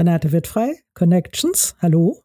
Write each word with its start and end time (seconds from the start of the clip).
Renate 0.00 0.32
wird 0.32 0.46
frei. 0.46 0.76
Connections, 0.94 1.76
hallo. 1.82 2.22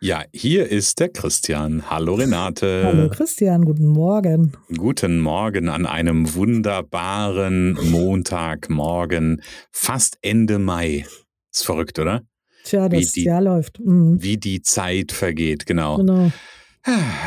Ja, 0.00 0.22
hier 0.32 0.68
ist 0.68 1.00
der 1.00 1.08
Christian. 1.08 1.90
Hallo 1.90 2.14
Renate. 2.14 2.84
Hallo 2.84 3.08
Christian, 3.08 3.64
guten 3.64 3.86
Morgen. 3.86 4.52
Guten 4.76 5.18
Morgen 5.18 5.68
an 5.68 5.86
einem 5.86 6.36
wunderbaren 6.36 7.76
Montagmorgen, 7.90 9.42
fast 9.72 10.18
Ende 10.22 10.60
Mai. 10.60 11.04
Ist 11.52 11.64
verrückt, 11.64 11.98
oder? 11.98 12.22
Tja, 12.62 12.88
das 12.88 13.10
die, 13.10 13.24
Jahr 13.24 13.40
läuft. 13.40 13.80
Mhm. 13.80 14.22
Wie 14.22 14.36
die 14.36 14.62
Zeit 14.62 15.10
vergeht, 15.10 15.66
genau. 15.66 15.96
Genau. 15.96 16.30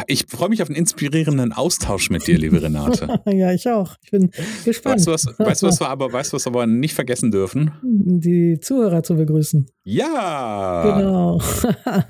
Ich 0.07 0.25
freue 0.27 0.49
mich 0.49 0.63
auf 0.63 0.69
einen 0.69 0.75
inspirierenden 0.75 1.53
Austausch 1.53 2.09
mit 2.09 2.25
dir, 2.25 2.37
liebe 2.39 2.61
Renate. 2.61 3.19
ja, 3.31 3.53
ich 3.53 3.69
auch. 3.69 3.95
Ich 4.01 4.09
bin 4.09 4.31
gespannt. 4.65 4.95
Weißt 4.95 5.07
du, 5.07 5.11
was, 5.11 5.39
weißt 5.39 5.63
was 5.63 5.79
wir 5.79 5.89
aber, 5.89 6.11
weißt 6.11 6.33
was 6.33 6.45
wir 6.45 6.49
aber 6.49 6.65
nicht 6.65 6.95
vergessen 6.95 7.29
dürfen? 7.29 7.71
Die 7.83 8.59
Zuhörer 8.59 9.03
zu 9.03 9.15
begrüßen. 9.15 9.67
Ja. 9.85 10.97
Genau. 10.97 11.41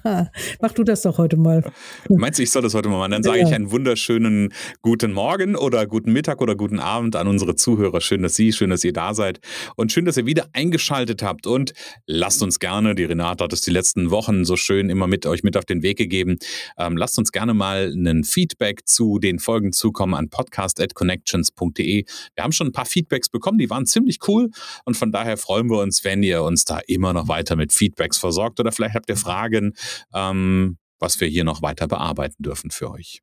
Mach 0.61 0.71
du 0.71 0.83
das 0.83 1.01
doch 1.01 1.17
heute 1.17 1.35
mal. 1.35 1.63
Meinst 2.07 2.39
du, 2.39 2.43
ich 2.43 2.51
soll 2.51 2.61
das 2.61 2.75
heute 2.75 2.87
mal 2.87 2.99
machen? 2.99 3.11
Dann 3.11 3.23
sage 3.23 3.39
ja. 3.39 3.47
ich 3.47 3.53
einen 3.53 3.71
wunderschönen 3.71 4.53
guten 4.81 5.11
Morgen 5.11 5.55
oder 5.55 5.85
guten 5.85 6.13
Mittag 6.13 6.39
oder 6.41 6.55
guten 6.55 6.79
Abend 6.79 7.15
an 7.17 7.27
unsere 7.27 7.55
Zuhörer. 7.55 7.99
Schön, 7.99 8.21
dass 8.21 8.35
Sie, 8.35 8.53
schön, 8.53 8.69
dass 8.69 8.83
ihr 8.85 8.93
da 8.93 9.13
seid 9.13 9.41
und 9.75 9.91
schön, 9.91 10.05
dass 10.05 10.15
ihr 10.15 10.25
wieder 10.25 10.47
eingeschaltet 10.53 11.23
habt. 11.23 11.45
Und 11.45 11.73
lasst 12.05 12.41
uns 12.41 12.59
gerne, 12.59 12.95
die 12.95 13.03
Renate 13.05 13.43
hat 13.43 13.51
es 13.51 13.61
die 13.61 13.71
letzten 13.71 14.11
Wochen 14.11 14.45
so 14.45 14.55
schön 14.55 14.89
immer 14.89 15.07
mit 15.07 15.25
euch 15.25 15.43
mit 15.43 15.57
auf 15.57 15.65
den 15.65 15.83
Weg 15.83 15.97
gegeben, 15.97 16.37
ähm, 16.77 16.95
lasst 16.95 17.19
uns 17.19 17.32
gerne 17.33 17.53
mal 17.53 17.93
ein 17.93 18.23
Feedback 18.23 18.87
zu 18.87 19.19
den 19.19 19.39
Folgen 19.39 19.73
zukommen 19.73 20.13
an 20.13 20.29
podcast.connections.de. 20.29 22.05
Wir 22.35 22.43
haben 22.43 22.53
schon 22.53 22.67
ein 22.67 22.71
paar 22.71 22.85
Feedbacks 22.85 23.27
bekommen, 23.27 23.57
die 23.57 23.69
waren 23.69 23.85
ziemlich 23.85 24.19
cool 24.27 24.49
und 24.85 24.95
von 24.95 25.11
daher 25.11 25.35
freuen 25.35 25.69
wir 25.69 25.79
uns, 25.79 26.05
wenn 26.05 26.23
ihr 26.23 26.43
uns 26.43 26.63
da 26.63 26.79
immer 26.87 27.11
noch 27.11 27.27
weiter 27.27 27.57
mit 27.57 27.73
Feedbacks 27.73 28.17
versorgt 28.17 28.59
oder 28.61 28.71
vielleicht 28.71 28.95
habt 28.95 29.09
ihr 29.09 29.17
Fragen, 29.17 29.73
ähm, 30.13 30.77
was 30.99 31.19
wir 31.19 31.27
hier 31.27 31.43
noch 31.43 31.61
weiter 31.61 31.87
bearbeiten 31.87 32.41
dürfen 32.41 32.71
für 32.71 32.89
euch. 32.91 33.21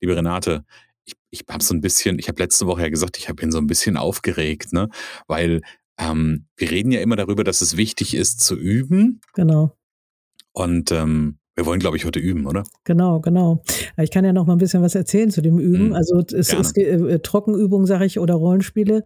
Liebe 0.00 0.14
Renate, 0.14 0.64
ich, 1.04 1.14
ich 1.30 1.44
habe 1.48 1.64
so 1.64 1.74
ein 1.74 1.80
bisschen, 1.80 2.18
ich 2.18 2.28
habe 2.28 2.42
letzte 2.42 2.66
Woche 2.66 2.82
ja 2.82 2.88
gesagt, 2.90 3.16
ich 3.16 3.28
habe 3.28 3.42
ihn 3.42 3.50
so 3.50 3.58
ein 3.58 3.66
bisschen 3.66 3.96
aufgeregt, 3.96 4.72
ne? 4.72 4.90
weil 5.26 5.62
ähm, 5.98 6.46
wir 6.56 6.70
reden 6.70 6.92
ja 6.92 7.00
immer 7.00 7.16
darüber, 7.16 7.44
dass 7.44 7.60
es 7.60 7.76
wichtig 7.76 8.14
ist 8.14 8.40
zu 8.40 8.56
üben. 8.56 9.20
Genau. 9.32 9.76
Und 10.52 10.92
ähm, 10.92 11.37
wir 11.58 11.66
wollen, 11.66 11.80
glaube 11.80 11.96
ich, 11.96 12.04
heute 12.04 12.20
üben, 12.20 12.46
oder? 12.46 12.62
Genau, 12.84 13.18
genau. 13.18 13.64
Ich 13.96 14.12
kann 14.12 14.24
ja 14.24 14.32
noch 14.32 14.46
mal 14.46 14.52
ein 14.52 14.58
bisschen 14.58 14.80
was 14.80 14.94
erzählen 14.94 15.28
zu 15.28 15.42
dem 15.42 15.58
Üben. 15.58 15.88
Mhm. 15.88 15.92
Also 15.92 16.22
es 16.32 16.52
ist 16.52 16.78
äh, 16.78 17.18
Trockenübung, 17.18 17.84
sage 17.84 18.04
ich, 18.04 18.20
oder 18.20 18.34
Rollenspiele. 18.34 19.02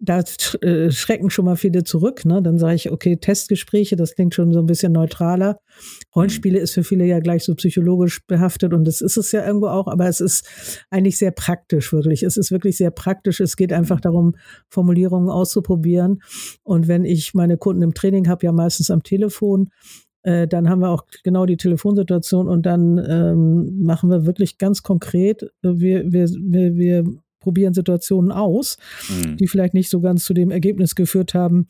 Da 0.00 0.24
äh, 0.62 0.90
schrecken 0.90 1.30
schon 1.30 1.44
mal 1.44 1.54
viele 1.54 1.84
zurück. 1.84 2.24
Ne? 2.24 2.42
Dann 2.42 2.58
sage 2.58 2.74
ich, 2.74 2.90
okay, 2.90 3.18
Testgespräche, 3.18 3.94
das 3.94 4.16
klingt 4.16 4.34
schon 4.34 4.52
so 4.52 4.58
ein 4.58 4.66
bisschen 4.66 4.92
neutraler. 4.92 5.60
Rollenspiele 6.16 6.58
mhm. 6.58 6.64
ist 6.64 6.74
für 6.74 6.82
viele 6.82 7.04
ja 7.04 7.20
gleich 7.20 7.44
so 7.44 7.54
psychologisch 7.54 8.26
behaftet 8.26 8.74
und 8.74 8.84
das 8.84 9.00
ist 9.00 9.16
es 9.16 9.30
ja 9.30 9.46
irgendwo 9.46 9.68
auch, 9.68 9.86
aber 9.86 10.08
es 10.08 10.20
ist 10.20 10.84
eigentlich 10.90 11.18
sehr 11.18 11.30
praktisch, 11.30 11.92
wirklich. 11.92 12.24
Es 12.24 12.36
ist 12.36 12.50
wirklich 12.50 12.76
sehr 12.76 12.90
praktisch. 12.90 13.38
Es 13.38 13.56
geht 13.56 13.72
einfach 13.72 13.98
mhm. 13.98 14.02
darum, 14.02 14.34
Formulierungen 14.68 15.30
auszuprobieren. 15.30 16.20
Und 16.64 16.88
wenn 16.88 17.04
ich 17.04 17.32
meine 17.32 17.58
Kunden 17.58 17.82
im 17.82 17.94
Training 17.94 18.28
habe, 18.28 18.44
ja 18.44 18.50
meistens 18.50 18.90
am 18.90 19.04
Telefon, 19.04 19.68
äh, 20.22 20.46
dann 20.46 20.68
haben 20.68 20.80
wir 20.80 20.90
auch 20.90 21.04
genau 21.24 21.46
die 21.46 21.56
Telefonsituation 21.56 22.48
und 22.48 22.66
dann 22.66 22.98
ähm, 22.98 23.82
machen 23.82 24.10
wir 24.10 24.26
wirklich 24.26 24.58
ganz 24.58 24.82
konkret, 24.82 25.50
wir, 25.62 26.12
wir, 26.12 26.28
wir, 26.28 26.76
wir 26.76 27.04
probieren 27.40 27.74
Situationen 27.74 28.30
aus, 28.30 28.78
mhm. 29.08 29.36
die 29.36 29.48
vielleicht 29.48 29.74
nicht 29.74 29.90
so 29.90 30.00
ganz 30.00 30.24
zu 30.24 30.32
dem 30.32 30.50
Ergebnis 30.50 30.94
geführt 30.94 31.34
haben, 31.34 31.66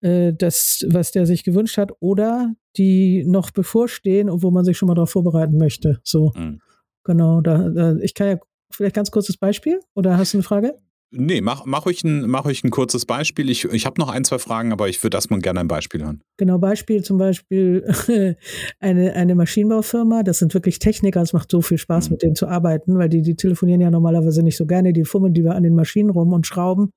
äh, 0.00 0.32
das, 0.32 0.84
was 0.88 1.12
der 1.12 1.26
sich 1.26 1.44
gewünscht 1.44 1.78
hat, 1.78 1.92
oder 2.00 2.54
die 2.76 3.24
noch 3.24 3.50
bevorstehen 3.50 4.28
und 4.28 4.42
wo 4.42 4.50
man 4.50 4.64
sich 4.64 4.76
schon 4.76 4.88
mal 4.88 4.94
darauf 4.94 5.10
vorbereiten 5.10 5.56
möchte. 5.58 6.00
So, 6.02 6.32
mhm. 6.34 6.60
genau. 7.04 7.40
Da, 7.40 7.68
da, 7.68 7.96
ich 7.96 8.14
kann 8.14 8.28
ja 8.28 8.38
vielleicht 8.70 8.96
ganz 8.96 9.10
kurzes 9.10 9.36
Beispiel 9.36 9.80
oder 9.94 10.18
hast 10.18 10.32
du 10.32 10.38
eine 10.38 10.42
Frage? 10.42 10.74
Nee, 11.16 11.40
mach, 11.40 11.64
mach, 11.64 11.86
euch 11.86 12.02
ein, 12.02 12.28
mach 12.28 12.44
euch 12.44 12.64
ein 12.64 12.70
kurzes 12.70 13.06
Beispiel. 13.06 13.48
Ich, 13.48 13.64
ich 13.66 13.86
habe 13.86 14.00
noch 14.00 14.08
ein, 14.08 14.24
zwei 14.24 14.38
Fragen, 14.38 14.72
aber 14.72 14.88
ich 14.88 15.02
würde 15.02 15.16
erstmal 15.16 15.40
gerne 15.40 15.60
ein 15.60 15.68
Beispiel 15.68 16.02
hören. 16.02 16.22
Genau, 16.36 16.58
Beispiel 16.58 17.02
zum 17.02 17.18
Beispiel 17.18 17.86
eine, 18.80 19.12
eine 19.12 19.34
Maschinenbaufirma. 19.34 20.24
Das 20.24 20.40
sind 20.40 20.54
wirklich 20.54 20.80
Techniker. 20.80 21.22
Es 21.22 21.32
macht 21.32 21.50
so 21.50 21.62
viel 21.62 21.78
Spaß, 21.78 22.08
mhm. 22.08 22.14
mit 22.14 22.22
denen 22.22 22.34
zu 22.34 22.48
arbeiten, 22.48 22.98
weil 22.98 23.08
die, 23.08 23.22
die 23.22 23.36
telefonieren 23.36 23.80
ja 23.80 23.90
normalerweise 23.90 24.42
nicht 24.42 24.56
so 24.56 24.66
gerne. 24.66 24.92
Die 24.92 25.04
fummeln 25.04 25.34
lieber 25.34 25.54
an 25.54 25.62
den 25.62 25.74
Maschinen 25.74 26.10
rum 26.10 26.32
und 26.32 26.46
schrauben. 26.46 26.90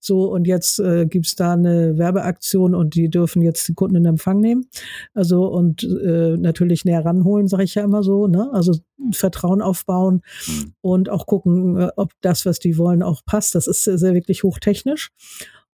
So, 0.00 0.30
und 0.32 0.46
jetzt 0.46 0.80
äh, 0.80 1.06
gibt 1.06 1.38
da 1.38 1.52
eine 1.52 1.96
Werbeaktion 1.96 2.74
und 2.74 2.94
die 2.94 3.08
dürfen 3.08 3.42
jetzt 3.42 3.68
die 3.68 3.74
Kunden 3.74 3.96
in 3.96 4.04
Empfang 4.04 4.40
nehmen. 4.40 4.66
Also 5.14 5.46
und 5.46 5.84
äh, 5.84 6.36
natürlich 6.36 6.84
näher 6.84 7.04
ranholen, 7.04 7.46
sage 7.46 7.62
ich 7.64 7.76
ja 7.76 7.84
immer 7.84 8.02
so. 8.02 8.26
Ne? 8.26 8.50
Also 8.52 8.74
Vertrauen 9.12 9.62
aufbauen 9.62 10.22
mhm. 10.46 10.74
und 10.80 11.08
auch 11.08 11.26
gucken, 11.26 11.76
äh, 11.76 11.88
ob 11.96 12.12
das, 12.20 12.46
was 12.46 12.58
die 12.58 12.78
wollen, 12.78 13.02
auch 13.02 13.24
passt. 13.24 13.54
Das 13.54 13.66
ist 13.66 13.84
sehr, 13.84 13.98
sehr 13.98 14.14
wirklich 14.14 14.42
hochtechnisch. 14.42 15.10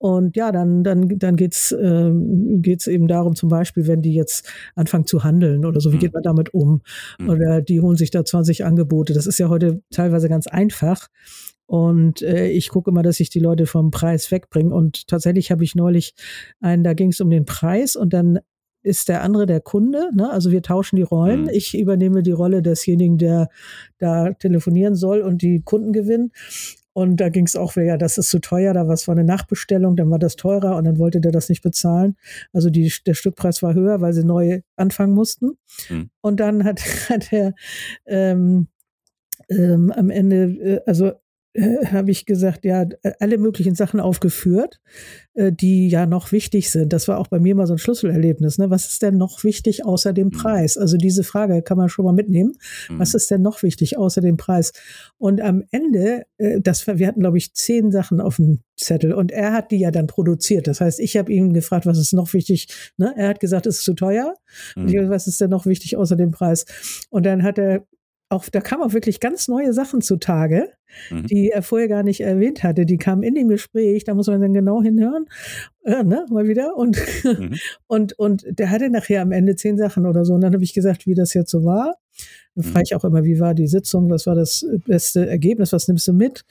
Und 0.02 0.36
ja, 0.36 0.52
dann, 0.52 0.84
dann, 0.84 1.20
dann 1.20 1.36
geht's 1.36 1.72
äh, 1.72 2.12
geht's 2.12 2.88
eben 2.88 3.08
darum, 3.08 3.36
zum 3.36 3.50
Beispiel, 3.50 3.86
wenn 3.86 4.02
die 4.02 4.16
jetzt 4.16 4.50
anfangen 4.74 5.06
zu 5.06 5.24
handeln 5.24 5.64
oder 5.64 5.80
so, 5.80 5.92
wie 5.92 5.98
mhm. 5.98 6.00
geht 6.00 6.14
man 6.14 6.24
damit 6.24 6.56
um? 6.56 6.82
Mhm. 7.20 7.30
Oder 7.30 7.62
die 7.62 7.82
holen 7.82 7.98
sich 7.98 8.10
da 8.10 8.26
20 8.26 8.66
Angebote. 8.66 9.14
Das 9.14 9.28
ist 9.28 9.38
ja 9.38 9.48
heute 9.48 9.84
teilweise 9.92 10.28
ganz 10.28 10.48
einfach. 10.48 11.08
Und 11.68 12.24
äh, 12.24 12.48
ich 12.50 12.70
gucke 12.70 12.90
immer, 12.90 13.04
dass 13.04 13.20
ich 13.20 13.30
die 13.30 13.40
Leute 13.40 13.68
vom 13.68 13.92
Preis 13.92 14.32
wegbringe. 14.32 14.74
Und 14.74 15.08
tatsächlich 15.08 15.52
habe 15.52 15.64
ich 15.64 15.76
neulich 15.76 16.16
einen, 16.60 16.84
da 16.84 16.94
ging 16.94 17.12
es 17.12 17.22
um 17.22 17.30
den 17.30 17.46
Preis 17.46 17.96
und 17.96 18.12
dann 18.12 18.40
ist 18.84 19.10
der 19.10 19.22
andere 19.22 19.46
der 19.46 19.62
Kunde. 19.62 20.10
Ne? 20.14 20.30
Also 20.30 20.52
wir 20.52 20.62
tauschen 20.62 20.96
die 20.96 21.02
Rollen. 21.04 21.44
Mhm. 21.44 21.50
Ich 21.50 21.78
übernehme 21.78 22.24
die 22.24 22.32
Rolle 22.32 22.62
desjenigen, 22.62 23.18
der 23.18 23.50
da 23.98 24.32
telefonieren 24.34 24.96
soll 24.96 25.22
und 25.22 25.42
die 25.42 25.62
Kunden 25.62 25.94
gewinnen. 25.94 26.32
Und 26.94 27.18
da 27.18 27.30
ging 27.30 27.46
es 27.46 27.56
auch, 27.56 27.76
ja, 27.78 27.96
das 27.98 28.18
ist 28.18 28.30
zu 28.30 28.40
teuer, 28.40 28.74
da 28.74 28.86
war 28.86 28.96
es 28.96 29.06
vor 29.06 29.14
eine 29.14 29.24
Nachbestellung, 29.24 29.96
dann 29.96 30.12
war 30.12 30.20
das 30.20 30.36
teurer 30.36 30.76
und 30.76 30.84
dann 30.84 31.00
wollte 31.00 31.22
der 31.22 31.32
das 31.32 31.48
nicht 31.48 31.62
bezahlen. 31.62 32.18
Also 32.52 32.70
die, 32.70 32.92
der 33.06 33.14
Stückpreis 33.14 33.64
war 33.64 33.74
höher, 33.74 34.02
weil 34.02 34.12
sie 34.12 34.26
neu 34.26 34.62
anfangen 34.76 35.14
mussten. 35.14 35.52
Mhm. 35.90 36.10
Und 36.20 36.40
dann 36.40 36.66
hat, 36.66 36.82
hat 37.10 37.32
er 37.32 37.54
ähm, 38.06 38.68
ähm, 39.50 39.92
am 39.92 40.10
Ende, 40.10 40.44
äh, 40.44 40.82
also 40.86 41.14
äh, 41.54 41.86
habe 41.88 42.12
ich 42.12 42.26
gesagt, 42.26 42.64
ja, 42.64 42.86
alle 43.20 43.38
möglichen 43.38 43.76
Sachen 43.76 44.00
aufgeführt, 44.00 44.80
äh, 45.34 45.52
die 45.52 45.90
ja 45.90 46.06
noch 46.06 46.32
wichtig 46.32 46.70
sind. 46.70 46.94
Das 46.94 47.08
war 47.08 47.18
auch 47.18 47.28
bei 47.28 47.40
mir 47.40 47.56
mal 47.56 47.68
so 47.68 47.74
ein 47.74 47.78
Schlüsselerlebnis. 47.78 48.58
Ne? 48.58 48.70
Was 48.70 48.88
ist 48.88 49.02
denn 49.02 49.18
noch 49.18 49.44
wichtig 49.44 49.86
außer 49.86 50.14
dem 50.14 50.28
mhm. 50.28 50.32
Preis? 50.32 50.78
Also 50.78 50.98
diese 50.98 51.24
Frage 51.24 51.62
kann 51.62 51.78
man 51.78 51.90
schon 51.90 52.06
mal 52.06 52.14
mitnehmen. 52.14 52.54
Mhm. 52.90 53.00
Was 53.00 53.14
ist 53.14 53.30
denn 53.32 53.42
noch 53.42 53.64
wichtig 53.64 53.98
außer 53.98 54.22
dem 54.22 54.38
Preis? 54.38 54.72
Und 55.18 55.42
am 55.42 55.64
Ende, 55.72 56.24
äh, 56.38 56.62
das, 56.62 56.88
wir 56.88 57.08
hatten, 57.08 57.20
glaube 57.20 57.38
ich, 57.38 57.54
zehn 57.54 57.92
Sachen 57.92 58.22
auf 58.22 58.38
dem 58.38 58.60
Zettel 58.78 59.14
und 59.14 59.32
er 59.32 59.52
hat 59.52 59.72
die 59.72 59.80
ja 59.80 59.92
dann 59.92 60.08
produziert. 60.08 60.68
Das 60.68 60.80
heißt, 60.82 61.00
ich 61.00 61.18
habe 61.18 61.34
ihn 61.34 61.54
gefragt, 61.54 61.86
was 61.86 61.98
ist 61.98 62.14
noch 62.14 62.34
wichtig? 62.34 62.68
Ne? 62.98 63.14
Er 63.18 63.28
hat 63.28 63.40
gesagt, 63.40 63.68
es 63.68 63.80
ist 63.80 63.84
zu 63.84 63.94
teuer. 63.94 64.36
Mhm. 64.76 64.84
Und 64.84 64.94
ich, 64.94 65.10
was 65.10 65.28
ist 65.28 65.42
denn 65.42 65.50
noch 65.50 65.66
wichtig 65.66 65.98
außer 65.98 66.16
dem 66.16 66.32
Preis? 66.32 66.66
Und 67.10 67.26
dann 67.26 67.44
hat 67.44 67.58
er 67.58 67.86
auch, 68.32 68.48
da 68.50 68.62
kamen 68.62 68.84
auch 68.84 68.94
wirklich 68.94 69.20
ganz 69.20 69.48
neue 69.48 69.74
Sachen 69.74 70.02
zutage, 70.02 70.70
mhm. 71.10 71.26
die 71.28 71.50
er 71.50 71.62
vorher 71.62 71.88
gar 71.88 72.04
nicht 72.04 72.22
erwähnt 72.22 72.64
hatte. 72.64 72.86
Die 72.86 72.98
kamen 72.98 73.24
in 73.24 73.36
dem 73.36 73.50
Gespräch, 73.50 74.06
da 74.06 74.14
muss 74.14 74.28
man 74.28 74.42
dann 74.42 74.54
genau 74.54 74.82
hinhören, 74.82 75.26
äh, 75.84 76.04
ne, 76.04 76.26
mal 76.30 76.48
wieder. 76.48 76.76
Und, 76.78 76.98
mhm. 77.24 77.56
und, 77.88 78.18
und 78.18 78.46
der 78.48 78.70
hatte 78.70 78.90
nachher 78.90 79.22
am 79.22 79.32
Ende 79.32 79.56
zehn 79.56 79.78
Sachen 79.78 80.06
oder 80.06 80.24
so. 80.24 80.34
Und 80.34 80.42
dann 80.42 80.54
habe 80.54 80.64
ich 80.64 80.74
gesagt, 80.74 81.06
wie 81.06 81.14
das 81.14 81.34
jetzt 81.34 81.52
so 81.52 81.66
war. 81.66 81.96
Dann 82.56 82.66
frage 82.66 82.84
ich 82.86 82.96
auch 82.96 83.04
immer, 83.04 83.24
wie 83.24 83.40
war 83.40 83.54
die 83.54 83.68
Sitzung, 83.68 84.10
was 84.10 84.28
war 84.28 84.36
das 84.36 84.66
beste 84.86 85.28
Ergebnis, 85.28 85.74
was 85.74 85.88
nimmst 85.88 86.08
du 86.08 86.14
mit? 86.14 86.44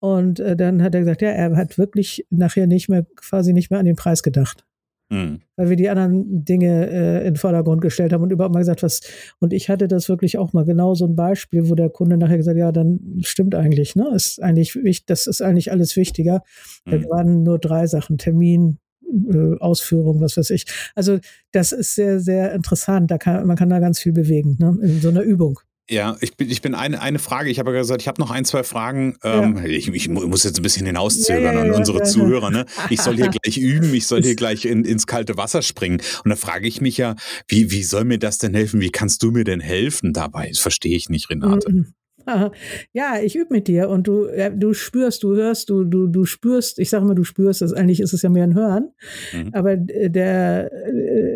Und 0.00 0.40
äh, 0.40 0.56
dann 0.56 0.82
hat 0.82 0.94
er 0.94 1.00
gesagt, 1.00 1.22
ja, 1.22 1.30
er 1.30 1.56
hat 1.56 1.78
wirklich 1.78 2.26
nachher 2.30 2.66
nicht 2.66 2.88
mehr, 2.88 3.06
quasi 3.16 3.52
nicht 3.52 3.70
mehr 3.70 3.78
an 3.78 3.86
den 3.86 3.96
Preis 3.96 4.22
gedacht. 4.22 4.64
Mhm. 5.12 5.40
Weil 5.56 5.68
wir 5.68 5.76
die 5.76 5.90
anderen 5.90 6.42
Dinge 6.42 6.88
äh, 6.88 7.18
in 7.18 7.34
den 7.34 7.36
Vordergrund 7.36 7.82
gestellt 7.82 8.14
haben 8.14 8.22
und 8.22 8.32
überhaupt 8.32 8.54
mal 8.54 8.60
gesagt, 8.60 8.82
was, 8.82 9.02
und 9.40 9.52
ich 9.52 9.68
hatte 9.68 9.86
das 9.86 10.08
wirklich 10.08 10.38
auch 10.38 10.54
mal 10.54 10.64
genau 10.64 10.94
so 10.94 11.04
ein 11.04 11.14
Beispiel, 11.14 11.68
wo 11.68 11.74
der 11.74 11.90
Kunde 11.90 12.16
nachher 12.16 12.38
gesagt 12.38 12.56
hat, 12.56 12.60
ja, 12.60 12.72
dann 12.72 13.18
stimmt 13.20 13.54
eigentlich, 13.54 13.94
ne? 13.94 14.10
Ist 14.14 14.42
eigentlich, 14.42 15.04
das 15.04 15.26
ist 15.26 15.42
eigentlich 15.42 15.70
alles 15.70 15.96
wichtiger. 15.96 16.42
Mhm. 16.86 16.90
Da 16.90 17.10
waren 17.10 17.42
nur 17.42 17.58
drei 17.58 17.86
Sachen, 17.86 18.16
Termin, 18.16 18.78
äh, 19.04 19.58
Ausführung, 19.58 20.22
was 20.22 20.38
weiß 20.38 20.48
ich. 20.48 20.64
Also 20.94 21.18
das 21.52 21.72
ist 21.72 21.94
sehr, 21.94 22.18
sehr 22.18 22.54
interessant. 22.54 23.10
Da 23.10 23.18
kann, 23.18 23.46
man 23.46 23.56
kann 23.56 23.68
da 23.68 23.80
ganz 23.80 23.98
viel 23.98 24.12
bewegen, 24.12 24.56
ne? 24.58 24.78
in 24.80 25.00
so 25.02 25.10
einer 25.10 25.22
Übung. 25.22 25.60
Ja, 25.92 26.16
ich 26.22 26.38
bin, 26.38 26.48
ich 26.48 26.62
bin 26.62 26.74
eine, 26.74 27.02
eine 27.02 27.18
Frage. 27.18 27.50
Ich 27.50 27.58
habe 27.58 27.70
ja 27.70 27.80
gesagt, 27.80 28.00
ich 28.00 28.08
habe 28.08 28.18
noch 28.18 28.30
ein, 28.30 28.46
zwei 28.46 28.62
Fragen. 28.62 29.18
Ähm, 29.22 29.58
ja. 29.58 29.64
ich, 29.66 29.88
ich, 29.88 30.08
muss 30.08 30.42
jetzt 30.42 30.58
ein 30.58 30.62
bisschen 30.62 30.86
hinauszögern 30.86 31.42
ja, 31.42 31.52
ja, 31.52 31.60
an 31.60 31.70
unsere 31.70 32.02
Zuhörer. 32.02 32.50
Ne? 32.50 32.64
Ich 32.88 33.02
soll 33.02 33.16
hier 33.16 33.28
gleich 33.42 33.58
üben, 33.58 33.92
ich 33.92 34.06
soll 34.06 34.22
hier 34.22 34.34
gleich 34.34 34.64
in, 34.64 34.86
ins 34.86 35.06
kalte 35.06 35.36
Wasser 35.36 35.60
springen. 35.60 36.00
Und 36.24 36.30
da 36.30 36.36
frage 36.36 36.66
ich 36.66 36.80
mich 36.80 36.96
ja, 36.96 37.14
wie, 37.46 37.70
wie 37.70 37.82
soll 37.82 38.04
mir 38.04 38.18
das 38.18 38.38
denn 38.38 38.54
helfen? 38.54 38.80
Wie 38.80 38.88
kannst 38.88 39.22
du 39.22 39.32
mir 39.32 39.44
denn 39.44 39.60
helfen 39.60 40.14
dabei? 40.14 40.48
Das 40.48 40.60
verstehe 40.60 40.96
ich 40.96 41.10
nicht, 41.10 41.28
Renate. 41.28 41.70
Mhm. 41.70 41.94
Ja, 42.92 43.18
ich 43.20 43.34
übe 43.34 43.52
mit 43.52 43.66
dir 43.66 43.88
und 43.88 44.06
du, 44.06 44.28
du 44.54 44.74
spürst, 44.74 45.24
du 45.24 45.34
hörst, 45.34 45.68
du, 45.68 45.82
du, 45.82 46.06
du 46.06 46.24
spürst, 46.24 46.78
ich 46.78 46.88
sage 46.88 47.04
mal, 47.04 47.16
du 47.16 47.24
spürst 47.24 47.62
das, 47.62 47.72
eigentlich 47.72 47.98
ist 47.98 48.12
es 48.12 48.22
ja 48.22 48.28
mehr 48.28 48.44
ein 48.44 48.54
Hören, 48.54 48.92
mhm. 49.32 49.50
aber 49.52 49.76
der, 49.76 50.70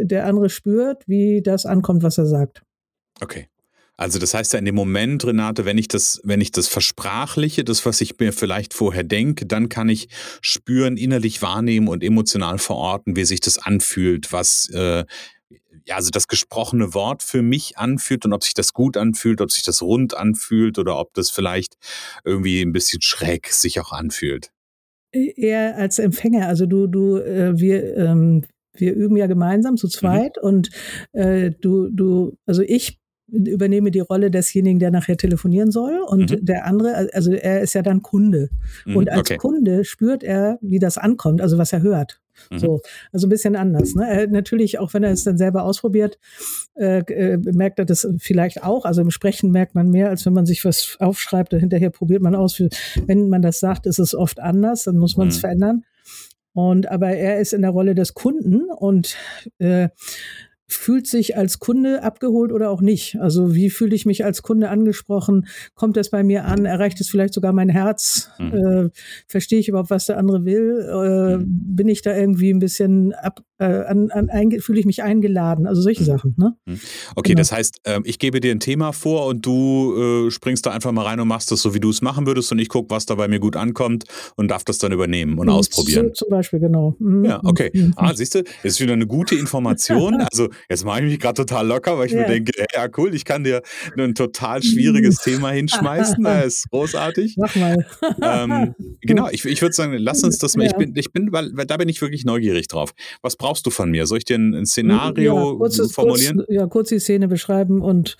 der 0.05 0.26
andere 0.26 0.49
spürt, 0.49 1.03
wie 1.08 1.43
das 1.43 1.67
ankommt, 1.67 2.05
was 2.05 2.19
er 2.19 2.26
sagt. 2.26 2.62
Okay. 3.20 3.49
Also 3.96 4.19
das 4.19 4.34
heißt 4.34 4.52
ja 4.52 4.58
in 4.58 4.66
dem 4.66 4.75
Moment, 4.75 5.25
Renate, 5.25 5.64
wenn 5.64 5.78
ich 5.78 5.88
das, 5.88 6.20
wenn 6.22 6.40
ich 6.40 6.52
das 6.52 6.69
versprachliche, 6.69 7.64
das, 7.64 7.87
was 7.87 8.00
ich 8.00 8.19
mir 8.19 8.32
vielleicht 8.32 8.75
vorher 8.75 9.04
denke, 9.04 9.46
dann 9.46 9.69
kann 9.69 9.88
ich 9.88 10.08
spüren, 10.43 10.96
innerlich 10.96 11.40
wahrnehmen 11.40 11.88
und 11.88 12.04
emotional 12.04 12.58
verorten, 12.58 13.16
wie 13.16 13.25
sich 13.25 13.40
das 13.40 13.58
anfühlt, 13.58 14.32
was 14.32 14.69
äh, 14.70 15.04
ja, 15.87 15.96
also 15.96 16.10
das 16.10 16.28
gesprochene 16.28 16.94
Wort 16.94 17.22
für 17.22 17.43
mich 17.43 17.78
anfühlt 17.78 18.25
und 18.25 18.32
ob 18.32 18.43
sich 18.43 18.54
das 18.54 18.72
gut 18.72 18.96
anfühlt, 18.96 19.40
ob 19.40 19.50
sich 19.50 19.62
das 19.62 19.82
rund 19.82 20.16
anfühlt 20.16 20.78
oder 20.78 20.98
ob 20.98 21.14
das 21.14 21.31
vielleicht 21.31 21.76
irgendwie 22.25 22.60
ein 22.60 22.72
bisschen 22.72 23.00
schräg 23.02 23.52
sich 23.52 23.81
auch 23.81 23.93
anfühlt. 23.93 24.50
Eher 25.12 25.76
als 25.76 25.98
Empfänger, 25.98 26.48
also 26.48 26.66
du, 26.66 26.88
du, 26.88 27.19
äh, 27.19 27.58
wir, 27.58 27.96
ähm, 27.96 28.44
wir 28.75 28.94
üben 28.94 29.16
ja 29.16 29.26
gemeinsam 29.26 29.76
zu 29.76 29.87
mhm. 29.87 29.90
zweit 29.90 30.37
mhm. 30.43 30.48
und 30.48 30.70
äh, 31.12 31.52
du, 31.52 31.88
du, 31.90 32.37
also 32.44 32.62
ich 32.62 32.98
übernehme 33.28 33.90
die 33.90 34.00
Rolle 34.00 34.31
desjenigen, 34.31 34.78
der 34.78 34.90
nachher 34.90 35.17
telefonieren 35.17 35.70
soll. 35.70 35.99
Und 36.06 36.31
mhm. 36.31 36.44
der 36.44 36.67
andere, 36.67 37.08
also 37.12 37.32
er 37.32 37.61
ist 37.61 37.75
ja 37.75 37.82
dann 37.82 38.02
Kunde. 38.02 38.50
Mhm, 38.84 38.96
und 38.96 39.11
als 39.11 39.31
okay. 39.31 39.37
Kunde 39.37 39.84
spürt 39.84 40.23
er, 40.23 40.58
wie 40.61 40.78
das 40.78 40.99
ankommt, 40.99 41.40
also 41.40 41.58
was 41.58 41.73
er 41.73 41.82
hört. 41.82 42.20
Mhm. 42.50 42.58
So, 42.58 42.81
also 43.12 43.26
ein 43.26 43.31
bisschen 43.31 43.56
anders. 43.56 43.94
Ne? 43.94 44.08
Er, 44.08 44.26
natürlich, 44.28 44.78
auch 44.78 44.94
wenn 44.94 45.02
er 45.02 45.11
es 45.11 45.25
dann 45.25 45.38
selber 45.38 45.64
ausprobiert, 45.64 46.19
äh, 46.75 46.99
äh, 46.99 47.38
merkt 47.38 47.78
er 47.78 47.84
das 47.84 48.06
vielleicht 48.19 48.62
auch. 48.62 48.84
Also 48.84 49.02
im 49.02 49.11
Sprechen 49.11 49.50
merkt 49.50 49.75
man 49.75 49.90
mehr, 49.90 50.11
als 50.11 50.26
wenn 50.26 50.34
man 50.34 50.46
sich 50.46 50.64
was 50.64 50.96
aufschreibt 51.00 51.52
und 51.55 51.61
hinterher 51.61 51.90
probiert 51.90 52.22
man 52.22 52.34
aus. 52.34 52.62
Wenn 53.06 53.29
man 53.29 53.43
das 53.43 53.61
sagt, 53.61 53.87
ist 53.87 53.99
es 53.99 54.14
oft 54.14 54.40
anders, 54.40 54.84
dann 54.84 54.99
muss 54.99 55.17
man 55.17 55.29
es 55.29 55.37
mhm. 55.37 55.40
verändern. 55.40 55.84
Und 56.52 56.90
aber 56.90 57.08
er 57.08 57.38
ist 57.38 57.52
in 57.52 57.61
der 57.61 57.70
Rolle 57.70 57.94
des 57.94 58.14
Kunden 58.14 58.70
und 58.70 59.14
äh, 59.58 59.90
fühlt 60.69 61.07
sich 61.07 61.37
als 61.37 61.59
Kunde 61.59 62.03
abgeholt 62.03 62.53
oder 62.53 62.71
auch 62.71 62.81
nicht? 62.81 63.17
Also 63.21 63.55
wie 63.55 63.71
fühle 63.71 63.95
ich 63.95 64.07
mich 64.07 64.25
als 64.25 64.43
Kunde 64.43 64.69
angesprochen? 64.69 65.47
Kommt 65.75 65.97
das 65.97 66.11
bei 66.11 66.25
mir 66.25 66.45
an? 66.45 66.65
Erreicht 66.65 67.01
es 67.01 67.09
vielleicht 67.09 67.35
sogar 67.35 67.53
mein 67.53 67.69
Herz? 67.69 68.31
Mhm. 68.39 68.55
Äh, 68.55 68.91
verstehe 69.29 69.61
ich 69.61 69.69
überhaupt, 69.69 69.91
was 69.91 70.07
der 70.07 70.19
andere 70.19 70.45
will? 70.45 70.81
Äh, 70.91 71.37
mhm. 71.37 71.77
Bin 71.77 71.89
ich 71.89 72.03
da 72.03 72.17
irgendwie 72.17 72.51
ein 72.51 72.59
bisschen 72.59 73.13
ab, 73.13 73.43
an, 73.64 74.11
an 74.11 74.50
fühle 74.61 74.81
ich 74.81 74.87
mich 74.87 75.03
eingeladen? 75.03 75.67
Also 75.67 75.81
solche 75.82 76.03
mhm. 76.03 76.06
Sachen. 76.06 76.35
Ne? 76.37 76.56
Mhm. 76.67 76.81
Okay, 77.14 77.31
genau. 77.31 77.41
das 77.41 77.53
heißt, 77.53 77.81
ähm, 77.85 78.03
ich 78.05 78.19
gebe 78.19 78.41
dir 78.41 78.53
ein 78.53 78.61
Thema 78.61 78.93
vor 78.93 79.26
und 79.26 79.44
du 79.47 80.26
äh, 80.26 80.31
springst 80.31 80.67
da 80.67 80.73
einfach 80.73 80.93
mal 80.93 81.05
rein 81.05 81.20
und 81.20 81.29
machst 81.29 81.50
das 81.50 81.62
so, 81.62 81.75
wie 81.75 81.81
du 81.81 81.91
es 81.91 82.03
machen 82.03 82.26
würdest 82.26 82.53
und 82.53 82.58
ich 82.58 82.69
gucke, 82.69 82.91
was 82.91 83.06
da 83.06 83.14
bei 83.14 83.29
mir 83.29 83.38
gut 83.38 83.56
ankommt 83.56 84.05
und 84.37 84.49
darf 84.50 84.64
das 84.64 84.79
dann 84.79 84.93
übernehmen 84.93 85.38
und, 85.38 85.49
und 85.49 85.55
ausprobieren. 85.55 86.12
Zum 86.14 86.29
Beispiel, 86.29 86.61
genau. 86.61 86.97
Mhm. 86.99 87.25
Ja, 87.25 87.41
okay. 87.44 87.70
Ah, 87.97 88.12
siehst 88.14 88.35
du, 88.35 88.43
das 88.43 88.73
ist 88.73 88.81
wieder 88.81 88.93
eine 88.93 89.06
gute 89.06 89.35
Information. 89.35 90.25
Also 90.37 90.49
Jetzt 90.69 90.85
mache 90.85 91.00
ich 91.00 91.06
mich 91.06 91.20
gerade 91.20 91.35
total 91.35 91.67
locker, 91.67 91.99
weil 91.99 92.06
ich 92.06 92.12
ja. 92.12 92.23
mir 92.23 92.26
denke, 92.26 92.53
ja 92.75 92.88
cool, 92.97 93.14
ich 93.14 93.25
kann 93.25 93.44
dir 93.44 93.62
ein 93.97 94.14
total 94.14 94.62
schwieriges 94.62 95.19
Thema 95.19 95.50
hinschmeißen. 95.50 96.17
Das 96.26 96.47
ist 96.47 96.70
großartig. 96.70 97.37
Mach 97.38 97.55
mal. 97.56 97.87
ähm, 98.20 98.75
genau, 99.00 99.29
ich, 99.31 99.44
ich 99.44 99.62
würde 99.62 99.75
sagen, 99.75 99.94
lass 99.99 100.23
uns 100.25 100.38
das 100.38 100.56
mal. 100.56 100.67
Ich 100.67 100.75
bin, 100.75 100.93
ich 100.97 101.12
bin, 101.12 101.32
weil, 101.32 101.50
weil, 101.55 101.67
da 101.67 101.76
bin 101.76 101.88
ich 101.88 102.00
wirklich 102.03 102.25
neugierig 102.25 102.69
drauf. 102.69 102.93
Was 103.23 103.37
brauchst 103.46 103.64
du 103.64 103.70
von 103.70 103.90
mir? 103.90 104.06
Soll 104.06 104.19
ich 104.19 104.25
dir 104.25 104.37
ein, 104.37 104.54
ein 104.54 104.66
Szenario 104.66 105.52
ja, 105.52 105.56
kurzes, 105.56 105.93
formulieren? 105.93 106.38
Kurz, 106.38 106.48
ja, 106.50 106.66
kurz 106.66 106.88
die 106.88 106.98
Szene 106.98 107.28
beschreiben 107.28 107.81
und 107.81 108.16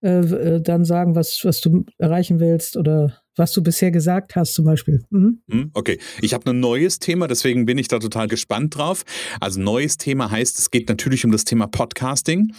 äh, 0.00 0.20
äh 0.20 0.60
dann 0.60 0.84
sagen, 0.84 1.16
was, 1.16 1.44
was 1.44 1.60
du 1.60 1.84
erreichen 1.98 2.38
willst 2.38 2.76
oder 2.76 3.20
was 3.40 3.52
du 3.52 3.62
bisher 3.62 3.90
gesagt 3.90 4.36
hast 4.36 4.52
zum 4.52 4.66
Beispiel. 4.66 5.02
Mhm. 5.08 5.40
Hm, 5.50 5.70
okay, 5.72 5.98
ich 6.20 6.34
habe 6.34 6.48
ein 6.50 6.60
neues 6.60 6.98
Thema, 6.98 7.26
deswegen 7.26 7.64
bin 7.64 7.78
ich 7.78 7.88
da 7.88 7.98
total 7.98 8.28
gespannt 8.28 8.76
drauf. 8.76 9.04
Also 9.40 9.60
neues 9.60 9.96
Thema 9.96 10.30
heißt, 10.30 10.58
es 10.58 10.70
geht 10.70 10.88
natürlich 10.90 11.24
um 11.24 11.32
das 11.32 11.44
Thema 11.44 11.66
Podcasting. 11.66 12.52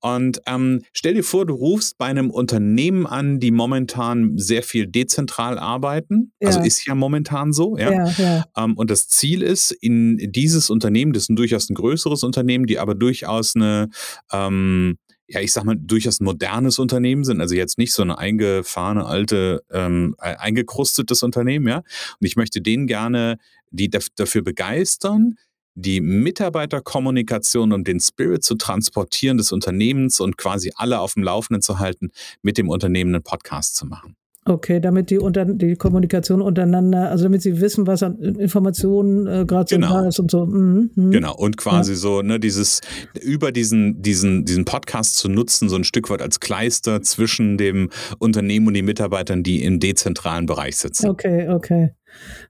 Und 0.00 0.42
ähm, 0.46 0.82
stell 0.92 1.14
dir 1.14 1.22
vor, 1.22 1.46
du 1.46 1.54
rufst 1.54 1.98
bei 1.98 2.06
einem 2.06 2.30
Unternehmen 2.30 3.06
an, 3.06 3.38
die 3.38 3.52
momentan 3.52 4.36
sehr 4.36 4.64
viel 4.64 4.88
dezentral 4.88 5.56
arbeiten. 5.58 6.32
Also 6.40 6.58
ja. 6.58 6.64
Also 6.64 6.66
ist 6.66 6.84
ja 6.84 6.96
momentan 6.96 7.52
so. 7.52 7.78
Ja. 7.78 7.92
ja, 7.92 8.10
ja. 8.18 8.44
Ähm, 8.56 8.76
und 8.76 8.90
das 8.90 9.06
Ziel 9.06 9.40
ist, 9.40 9.70
in 9.70 10.18
dieses 10.18 10.68
Unternehmen, 10.68 11.12
das 11.12 11.24
ist 11.24 11.30
ein 11.30 11.36
durchaus 11.36 11.70
ein 11.70 11.74
größeres 11.74 12.24
Unternehmen, 12.24 12.66
die 12.66 12.80
aber 12.80 12.96
durchaus 12.96 13.54
eine 13.54 13.88
ähm, 14.32 14.96
ja, 15.34 15.40
ich 15.40 15.52
sag 15.52 15.64
mal, 15.64 15.76
durchaus 15.76 16.20
ein 16.20 16.24
modernes 16.24 16.78
Unternehmen 16.78 17.24
sind, 17.24 17.40
also 17.40 17.54
jetzt 17.54 17.76
nicht 17.76 17.92
so 17.92 18.02
eine 18.02 18.18
eingefahrene, 18.18 19.04
alte, 19.04 19.62
ähm, 19.70 20.14
e-, 20.20 20.36
eingekrustetes 20.36 21.22
Unternehmen, 21.22 21.66
ja. 21.66 21.78
Und 21.78 22.26
ich 22.26 22.36
möchte 22.36 22.60
denen 22.60 22.86
gerne 22.86 23.38
die 23.70 23.90
dafür 23.90 24.42
begeistern, 24.42 25.34
die 25.74 26.00
Mitarbeiterkommunikation 26.00 27.72
und 27.72 27.88
den 27.88 27.98
Spirit 27.98 28.44
zu 28.44 28.54
transportieren 28.54 29.36
des 29.36 29.50
Unternehmens 29.50 30.20
und 30.20 30.38
quasi 30.38 30.70
alle 30.76 31.00
auf 31.00 31.14
dem 31.14 31.24
Laufenden 31.24 31.62
zu 31.62 31.80
halten, 31.80 32.12
mit 32.42 32.56
dem 32.56 32.68
Unternehmen 32.68 33.12
einen 33.12 33.24
Podcast 33.24 33.74
zu 33.74 33.84
machen. 33.86 34.16
Okay, 34.46 34.78
damit 34.78 35.08
die 35.08 35.18
unter 35.18 35.46
die 35.46 35.74
Kommunikation 35.74 36.42
untereinander, 36.42 37.10
also 37.10 37.24
damit 37.24 37.40
sie 37.40 37.62
wissen, 37.62 37.86
was 37.86 38.02
an 38.02 38.18
Informationen 38.18 39.26
äh, 39.26 39.44
gerade 39.46 39.70
so 39.70 39.76
genau. 39.76 40.02
da 40.02 40.08
ist 40.08 40.18
und 40.20 40.30
so. 40.30 40.44
Mhm, 40.44 40.90
mh. 40.94 41.10
Genau, 41.12 41.34
und 41.34 41.56
quasi 41.56 41.92
ja. 41.92 41.98
so, 41.98 42.20
ne, 42.20 42.38
dieses 42.38 42.82
über 43.22 43.52
diesen, 43.52 44.02
diesen, 44.02 44.44
diesen 44.44 44.66
Podcast 44.66 45.16
zu 45.16 45.30
nutzen, 45.30 45.70
so 45.70 45.76
ein 45.76 45.84
Stück 45.84 46.10
weit 46.10 46.20
als 46.20 46.40
Kleister 46.40 47.00
zwischen 47.00 47.56
dem 47.56 47.88
Unternehmen 48.18 48.66
und 48.66 48.74
den 48.74 48.84
Mitarbeitern, 48.84 49.42
die 49.42 49.64
im 49.64 49.80
dezentralen 49.80 50.44
Bereich 50.44 50.76
sitzen. 50.76 51.08
Okay, 51.08 51.48
okay. 51.48 51.92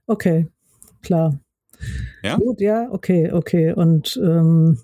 Okay, 0.05 0.47
klar. 1.01 1.39
Ja? 2.23 2.35
Gut, 2.35 2.59
ja, 2.59 2.89
okay, 2.91 3.31
okay. 3.31 3.71
Und 3.71 4.19
ähm, 4.21 4.79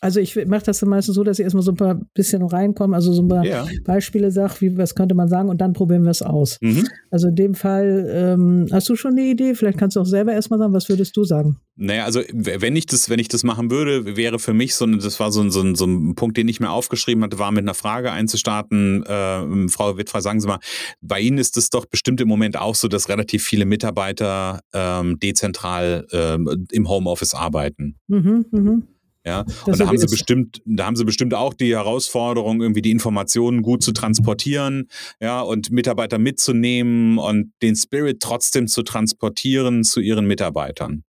also 0.00 0.20
ich 0.20 0.36
mache 0.46 0.64
das 0.64 0.80
dann 0.80 0.88
meistens 0.88 1.14
so, 1.14 1.24
dass 1.24 1.38
ich 1.38 1.44
erstmal 1.44 1.62
so 1.62 1.72
ein 1.72 1.76
paar 1.76 2.00
bisschen 2.14 2.42
reinkomme, 2.42 2.94
also 2.94 3.12
so 3.12 3.22
ein 3.22 3.28
paar 3.28 3.44
ja. 3.44 3.66
Beispiele 3.84 4.30
sage, 4.30 4.54
wie 4.60 4.76
was 4.76 4.94
könnte 4.94 5.14
man 5.14 5.28
sagen 5.28 5.48
und 5.48 5.60
dann 5.60 5.72
probieren 5.72 6.04
wir 6.04 6.10
es 6.10 6.22
aus. 6.22 6.58
Mhm. 6.60 6.86
Also 7.10 7.28
in 7.28 7.36
dem 7.36 7.54
Fall, 7.54 8.08
ähm, 8.12 8.66
hast 8.70 8.88
du 8.88 8.96
schon 8.96 9.12
eine 9.12 9.22
Idee? 9.22 9.54
Vielleicht 9.54 9.78
kannst 9.78 9.96
du 9.96 10.00
auch 10.00 10.06
selber 10.06 10.32
erstmal 10.32 10.58
sagen, 10.58 10.72
was 10.72 10.88
würdest 10.88 11.16
du 11.16 11.24
sagen? 11.24 11.58
Naja, 11.76 12.04
also 12.04 12.20
wenn 12.32 12.76
ich 12.76 12.86
das, 12.86 13.08
wenn 13.08 13.18
ich 13.18 13.28
das 13.28 13.44
machen 13.44 13.70
würde, 13.70 14.16
wäre 14.16 14.38
für 14.38 14.52
mich 14.52 14.74
so, 14.74 14.86
das 14.86 15.18
war 15.20 15.32
so, 15.32 15.40
ein, 15.40 15.50
so, 15.50 15.62
ein, 15.62 15.74
so 15.74 15.86
ein 15.86 16.14
Punkt, 16.14 16.36
den 16.36 16.48
ich 16.48 16.60
mir 16.60 16.70
aufgeschrieben 16.70 17.22
hatte, 17.24 17.38
war 17.38 17.50
mit 17.52 17.62
einer 17.62 17.74
Frage 17.74 18.12
einzustarten. 18.12 19.04
Äh, 19.04 19.68
Frau 19.68 19.96
Wittfrei, 19.96 20.20
sagen 20.20 20.40
Sie 20.40 20.48
mal, 20.48 20.58
bei 21.00 21.20
Ihnen 21.20 21.38
ist 21.38 21.56
es 21.56 21.70
doch 21.70 21.86
bestimmt 21.86 22.20
im 22.20 22.28
Moment 22.28 22.56
auch 22.56 22.74
so, 22.74 22.88
dass 22.88 23.08
relativ 23.08 23.44
viele 23.44 23.64
Mitarbeiter 23.64 24.60
ähm, 24.72 25.18
dezentral 25.18 26.06
ähm, 26.12 26.66
im 26.70 26.88
Homeoffice 26.88 27.34
arbeiten. 27.34 27.96
Mhm, 28.08 28.46
mhm. 28.50 28.82
Ja, 29.28 29.44
und 29.66 29.78
da 29.78 29.86
haben 29.86 29.98
sie 29.98 30.06
bestimmt, 30.06 30.62
da 30.64 30.86
haben 30.86 30.96
sie 30.96 31.04
bestimmt 31.04 31.34
auch 31.34 31.52
die 31.52 31.74
Herausforderung, 31.74 32.62
irgendwie 32.62 32.80
die 32.80 32.90
Informationen 32.90 33.60
gut 33.60 33.82
zu 33.82 33.92
transportieren, 33.92 34.88
ja, 35.20 35.42
und 35.42 35.70
Mitarbeiter 35.70 36.18
mitzunehmen 36.18 37.18
und 37.18 37.52
den 37.60 37.76
Spirit 37.76 38.20
trotzdem 38.20 38.68
zu 38.68 38.82
transportieren 38.82 39.84
zu 39.84 40.00
ihren 40.00 40.26
Mitarbeitern. 40.26 41.04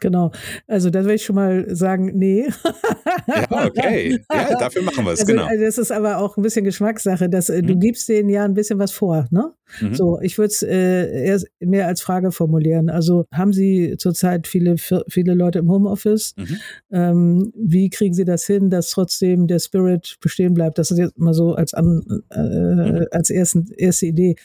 Genau. 0.00 0.32
Also 0.66 0.90
da 0.90 1.04
will 1.04 1.14
ich 1.14 1.24
schon 1.24 1.36
mal 1.36 1.74
sagen, 1.74 2.12
nee. 2.14 2.48
ja, 3.26 3.66
okay. 3.66 4.18
Ja, 4.32 4.58
dafür 4.58 4.82
machen 4.82 5.04
wir 5.04 5.12
es, 5.12 5.20
also, 5.20 5.32
genau. 5.32 5.46
Also 5.46 5.64
das 5.64 5.78
ist 5.78 5.92
aber 5.92 6.18
auch 6.18 6.36
ein 6.36 6.42
bisschen 6.42 6.64
Geschmackssache, 6.64 7.28
dass 7.28 7.48
äh, 7.48 7.62
mhm. 7.62 7.66
du 7.66 7.78
gibst 7.78 8.08
denen 8.08 8.28
ja 8.28 8.44
ein 8.44 8.54
bisschen 8.54 8.78
was 8.78 8.92
vor, 8.92 9.26
ne? 9.30 9.52
Mhm. 9.80 9.94
So, 9.94 10.20
ich 10.20 10.36
würde 10.36 10.52
es 10.52 10.62
äh, 10.62 11.38
mehr 11.60 11.86
als 11.86 12.02
Frage 12.02 12.32
formulieren. 12.32 12.90
Also 12.90 13.24
haben 13.32 13.52
Sie 13.52 13.96
zurzeit 13.98 14.46
viele, 14.46 14.76
viele 14.76 15.34
Leute 15.34 15.60
im 15.60 15.70
Homeoffice? 15.70 16.34
Mhm. 16.36 16.56
Ähm, 16.92 17.52
wie 17.56 17.88
kriegen 17.88 18.14
Sie 18.14 18.24
das 18.24 18.44
hin, 18.46 18.70
dass 18.70 18.90
trotzdem 18.90 19.46
der 19.46 19.58
Spirit 19.58 20.16
bestehen 20.20 20.54
bleibt? 20.54 20.78
Das 20.78 20.90
ist 20.90 20.98
jetzt 20.98 21.18
mal 21.18 21.34
so 21.34 21.54
als, 21.54 21.72
an, 21.72 22.02
äh, 22.30 22.38
mhm. 22.38 23.06
als 23.10 23.30
ersten, 23.30 23.66
erste 23.76 24.06
Idee. 24.06 24.36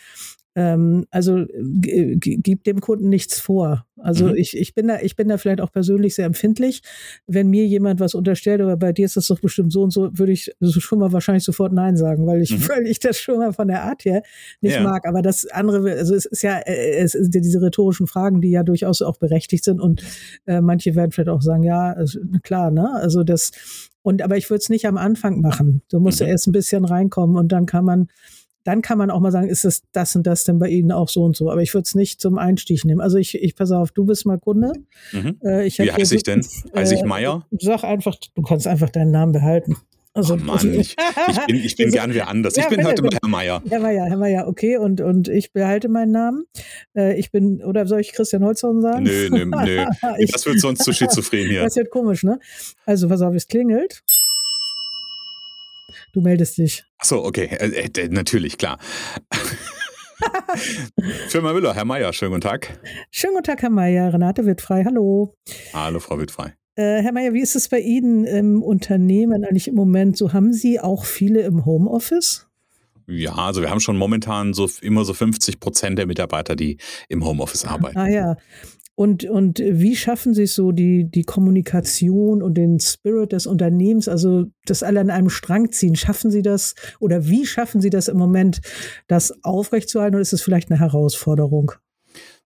Ähm, 0.56 1.06
also 1.12 1.46
gibt 1.52 2.68
dem 2.68 2.82
Kunden 2.82 3.10
nichts 3.10 3.40
vor. 3.40 3.86
Also 4.02 4.28
mhm. 4.28 4.36
ich, 4.36 4.56
ich 4.58 4.74
bin 4.74 4.88
da, 4.88 5.00
ich 5.02 5.16
bin 5.16 5.28
da 5.28 5.38
vielleicht 5.38 5.62
auch 5.62 5.72
persönlich 5.72 6.16
sehr 6.16 6.26
empfindlich. 6.26 6.82
Wenn 7.28 7.50
mir 7.50 7.66
jemand 7.66 8.00
was 8.00 8.16
unterstellt, 8.16 8.62
aber 8.62 8.78
bei 8.78 8.92
dir 8.92 9.06
ist 9.06 9.18
das 9.18 9.28
doch 9.28 9.40
bestimmt 9.40 9.72
so 9.72 9.82
und 9.84 9.92
so, 9.92 10.10
würde 10.14 10.32
ich 10.32 10.52
schon 10.62 11.00
mal 11.00 11.12
wahrscheinlich 11.12 11.44
sofort 11.44 11.74
Nein 11.74 11.98
sagen, 11.98 12.26
weil 12.28 12.42
ich, 12.42 12.52
mhm. 12.58 12.70
weil 12.70 12.88
ich 12.88 13.00
das 13.00 13.20
schon 13.20 13.38
mal 13.38 13.54
von 13.54 13.68
der 13.68 13.84
Art 13.84 14.06
her 14.06 14.24
nicht 14.62 14.76
ja. 14.76 14.84
mag. 14.84 15.08
Aber 15.08 15.22
das 15.22 15.46
andere, 15.48 15.92
also 15.94 16.16
es 16.16 16.26
ist 16.26 16.42
ja, 16.42 16.58
äh, 16.60 16.98
es 16.98 17.14
sind 17.14 17.34
ja 17.36 17.42
diese 17.42 17.62
rhetorischen 17.62 18.08
Fragen, 18.08 18.42
die 18.42 18.52
ja 18.52 18.64
durchaus 18.64 19.02
auch 19.02 19.18
berechtigt 19.18 19.64
sind 19.64 19.80
und 19.80 20.04
äh, 20.46 20.62
manche 20.62 20.96
werden 20.96 21.12
vielleicht 21.12 21.30
auch 21.30 21.42
sagen, 21.42 21.64
ja, 21.64 21.96
klar, 22.44 22.72
ne? 22.72 22.90
Also 22.96 23.24
das, 23.24 23.52
und 24.02 24.22
aber 24.22 24.38
ich 24.38 24.50
würde 24.50 24.62
es 24.62 24.70
nicht 24.70 24.88
am 24.88 24.98
Anfang 24.98 25.42
machen. 25.42 25.82
Du 25.90 26.00
musst 26.00 26.22
mhm. 26.22 26.28
erst 26.28 26.48
ein 26.48 26.52
bisschen 26.52 26.86
reinkommen 26.86 27.36
und 27.36 27.52
dann 27.52 27.66
kann 27.66 27.86
man 27.86 28.08
dann 28.70 28.84
kann 28.84 29.00
man 29.00 29.10
auch 29.10 29.20
mal 29.20 29.32
sagen, 29.32 29.50
ist 29.50 29.66
es 29.66 29.82
das 29.92 30.16
und 30.16 30.28
das 30.28 30.44
denn 30.44 30.60
bei 30.60 30.70
Ihnen 30.70 30.92
auch 30.92 31.10
so 31.10 31.24
und 31.24 31.36
so. 31.36 31.50
Aber 31.50 31.64
ich 31.64 31.74
würde 31.74 31.84
es 31.86 31.96
nicht 31.96 32.22
zum 32.22 32.38
Einstich 32.38 32.86
nehmen. 32.86 33.02
Also 33.02 33.18
ich, 33.18 33.34
ich 33.36 33.56
pass 33.56 33.72
auf, 33.72 33.92
du 33.92 34.06
bist 34.06 34.28
mal 34.28 34.38
Kunde. 34.38 34.74
Mhm. 35.12 35.40
Äh, 35.44 35.66
ich 35.66 35.80
Wie 35.80 35.92
heiße 35.92 36.16
ich 36.16 36.24
denn? 36.24 36.46
Heiße 36.76 36.94
ich 36.94 37.04
Meier? 37.04 37.48
Äh, 37.52 37.58
sag 37.60 37.84
einfach, 37.84 38.16
du 38.36 38.42
kannst 38.44 38.68
einfach 38.68 38.90
deinen 38.90 39.12
Namen 39.12 39.32
behalten. 39.32 39.76
Also, 40.14 40.34
oh 40.36 40.38
Mann, 40.38 40.74
ich, 40.74 40.96
ich 41.30 41.46
bin, 41.46 41.56
ich 41.56 41.76
bin 41.76 41.92
gern 41.92 42.14
wer 42.14 42.28
anders. 42.28 42.58
Ich 42.58 42.64
ja, 42.64 42.70
bin 42.70 42.86
heute 42.86 43.02
mal 43.02 43.12
Herr 43.12 43.30
Meier. 43.30 43.64
Herr 43.70 43.80
Meier, 43.80 44.06
Herr 44.06 44.18
Meier, 44.18 44.48
okay. 44.48 44.78
Und, 44.78 45.02
und 45.02 45.28
ich 45.30 45.54
behalte 45.54 45.88
meinen 45.88 46.12
Namen. 46.12 46.46
Äh, 46.96 47.18
ich 47.20 47.32
bin, 47.32 47.64
oder 47.64 47.88
soll 47.88 48.02
ich 48.02 48.12
Christian 48.12 48.44
Holzhausen 48.44 48.82
sagen? 48.82 49.04
Nö, 49.04 49.30
nö, 49.32 49.46
nö. 49.46 49.86
das 50.32 50.46
wird 50.46 50.60
sonst 50.60 50.84
zu 50.84 50.94
schizophren 50.94 51.48
hier. 51.48 51.64
Das 51.64 51.76
wird 51.76 51.90
komisch, 51.90 52.24
ne? 52.24 52.40
Also, 52.86 53.08
pass 53.08 53.22
auf, 53.22 53.34
es 53.34 53.48
klingelt. 53.48 54.04
Du 56.20 56.24
meldest 56.24 56.58
dich. 56.58 56.84
Ach 56.98 57.06
so, 57.06 57.24
okay. 57.24 57.46
Äh, 57.46 57.90
äh, 57.98 58.10
natürlich, 58.10 58.58
klar. 58.58 58.78
Firma 61.30 61.54
Müller, 61.54 61.74
Herr 61.74 61.86
Meier, 61.86 62.12
schönen 62.12 62.32
guten 62.32 62.42
Tag. 62.42 62.78
Schönen 63.10 63.36
guten 63.36 63.46
Tag, 63.46 63.62
Herr 63.62 63.70
Meier. 63.70 64.14
Renate 64.14 64.46
Wittfrei, 64.46 64.84
hallo. 64.84 65.34
Hallo, 65.74 66.02
Frau 66.02 66.20
Wittfrei. 66.20 66.56
Äh, 66.76 67.02
Herr 67.02 67.14
Meier, 67.14 67.34
wie 67.34 67.40
ist 67.40 67.56
es 67.56 67.70
bei 67.70 67.80
Ihnen 67.80 68.26
im 68.26 68.62
Unternehmen 68.62 69.46
eigentlich 69.46 69.70
im 69.70 69.76
Moment? 69.76 70.18
So 70.18 70.34
haben 70.34 70.52
Sie 70.52 70.82
auch 70.82 71.06
viele 71.06 71.44
im 71.44 71.64
Homeoffice? 71.66 72.50
Ja, 73.08 73.34
also 73.36 73.62
wir 73.62 73.70
haben 73.70 73.80
schon 73.80 73.98
momentan 73.98 74.54
so 74.54 74.70
immer 74.82 75.06
so 75.06 75.14
50 75.14 75.62
Prozent 75.62 75.98
der 75.98 76.06
Mitarbeiter, 76.06 76.58
die 76.58 76.80
im 77.08 77.24
Homeoffice 77.24 77.64
arbeiten. 77.64 77.98
Ah 77.98 78.10
ja. 78.10 78.36
Und, 79.00 79.24
und 79.24 79.60
wie 79.60 79.96
schaffen 79.96 80.34
Sie 80.34 80.46
so 80.46 80.74
die, 80.74 81.10
die 81.10 81.24
Kommunikation 81.24 82.44
und 82.44 82.56
den 82.56 82.82
Spirit 82.82 83.32
des 83.32 83.48
Unternehmens, 83.48 84.10
also 84.10 84.48
das 84.66 84.84
alle 84.84 85.00
an 85.00 85.10
einem 85.10 85.30
Strang 85.30 85.72
ziehen? 85.72 85.96
Schaffen 85.96 86.32
Sie 86.32 86.42
das 86.42 86.76
oder 87.00 87.26
wie 87.26 87.46
schaffen 87.46 87.80
Sie 87.80 87.90
das 87.90 88.10
im 88.10 88.18
Moment, 88.18 88.60
das 89.08 89.42
aufrechtzuerhalten 89.46 90.16
oder 90.16 90.22
ist 90.22 90.34
es 90.34 90.42
vielleicht 90.42 90.70
eine 90.70 90.82
Herausforderung? 90.82 91.72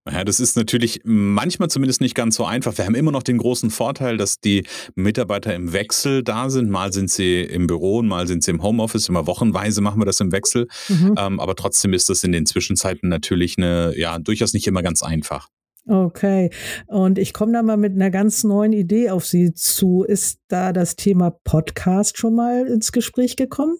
Naja, 0.06 0.24
das 0.24 0.40
ist 0.40 0.56
natürlich 0.56 1.02
manchmal 1.04 1.72
zumindest 1.72 2.02
nicht 2.02 2.14
ganz 2.14 2.36
so 2.36 2.46
einfach. 2.46 2.78
Wir 2.78 2.86
haben 2.86 2.94
immer 2.94 3.12
noch 3.12 3.24
den 3.24 3.40
großen 3.40 3.72
Vorteil, 3.72 4.18
dass 4.18 4.40
die 4.40 4.64
Mitarbeiter 4.94 5.56
im 5.56 5.74
Wechsel 5.74 6.22
da 6.24 6.52
sind. 6.52 6.70
Mal 6.70 6.94
sind 6.94 7.10
sie 7.10 7.42
im 7.42 7.66
Büro 7.66 7.98
und 7.98 8.08
mal 8.08 8.28
sind 8.28 8.44
sie 8.44 8.52
im 8.52 8.62
Homeoffice. 8.62 9.10
Immer 9.10 9.26
wochenweise 9.26 9.82
machen 9.82 10.00
wir 10.00 10.06
das 10.06 10.20
im 10.20 10.32
Wechsel. 10.32 10.68
Mhm. 10.88 11.16
Ähm, 11.18 11.40
aber 11.40 11.56
trotzdem 11.56 11.94
ist 11.94 12.12
das 12.12 12.24
in 12.24 12.32
den 12.32 12.46
Zwischenzeiten 12.46 13.10
natürlich 13.10 13.58
eine, 13.58 13.98
ja, 13.98 14.20
durchaus 14.20 14.54
nicht 14.54 14.68
immer 14.68 14.84
ganz 14.84 15.02
einfach. 15.02 15.50
Okay, 15.86 16.50
und 16.88 17.18
ich 17.18 17.34
komme 17.34 17.52
da 17.52 17.62
mal 17.62 17.76
mit 17.76 17.94
einer 17.94 18.10
ganz 18.10 18.46
neuen 18.46 18.72
Idee 18.72 19.10
auf 19.10 19.26
Sie 19.26 19.54
zu. 19.54 20.04
Ist 20.04 20.40
da 20.48 20.72
das 20.72 20.96
Thema 20.96 21.32
Podcast 21.44 22.18
schon 22.18 22.36
mal 22.36 22.68
ins 22.68 22.94
Gespräch 22.94 23.36
gekommen? 23.36 23.78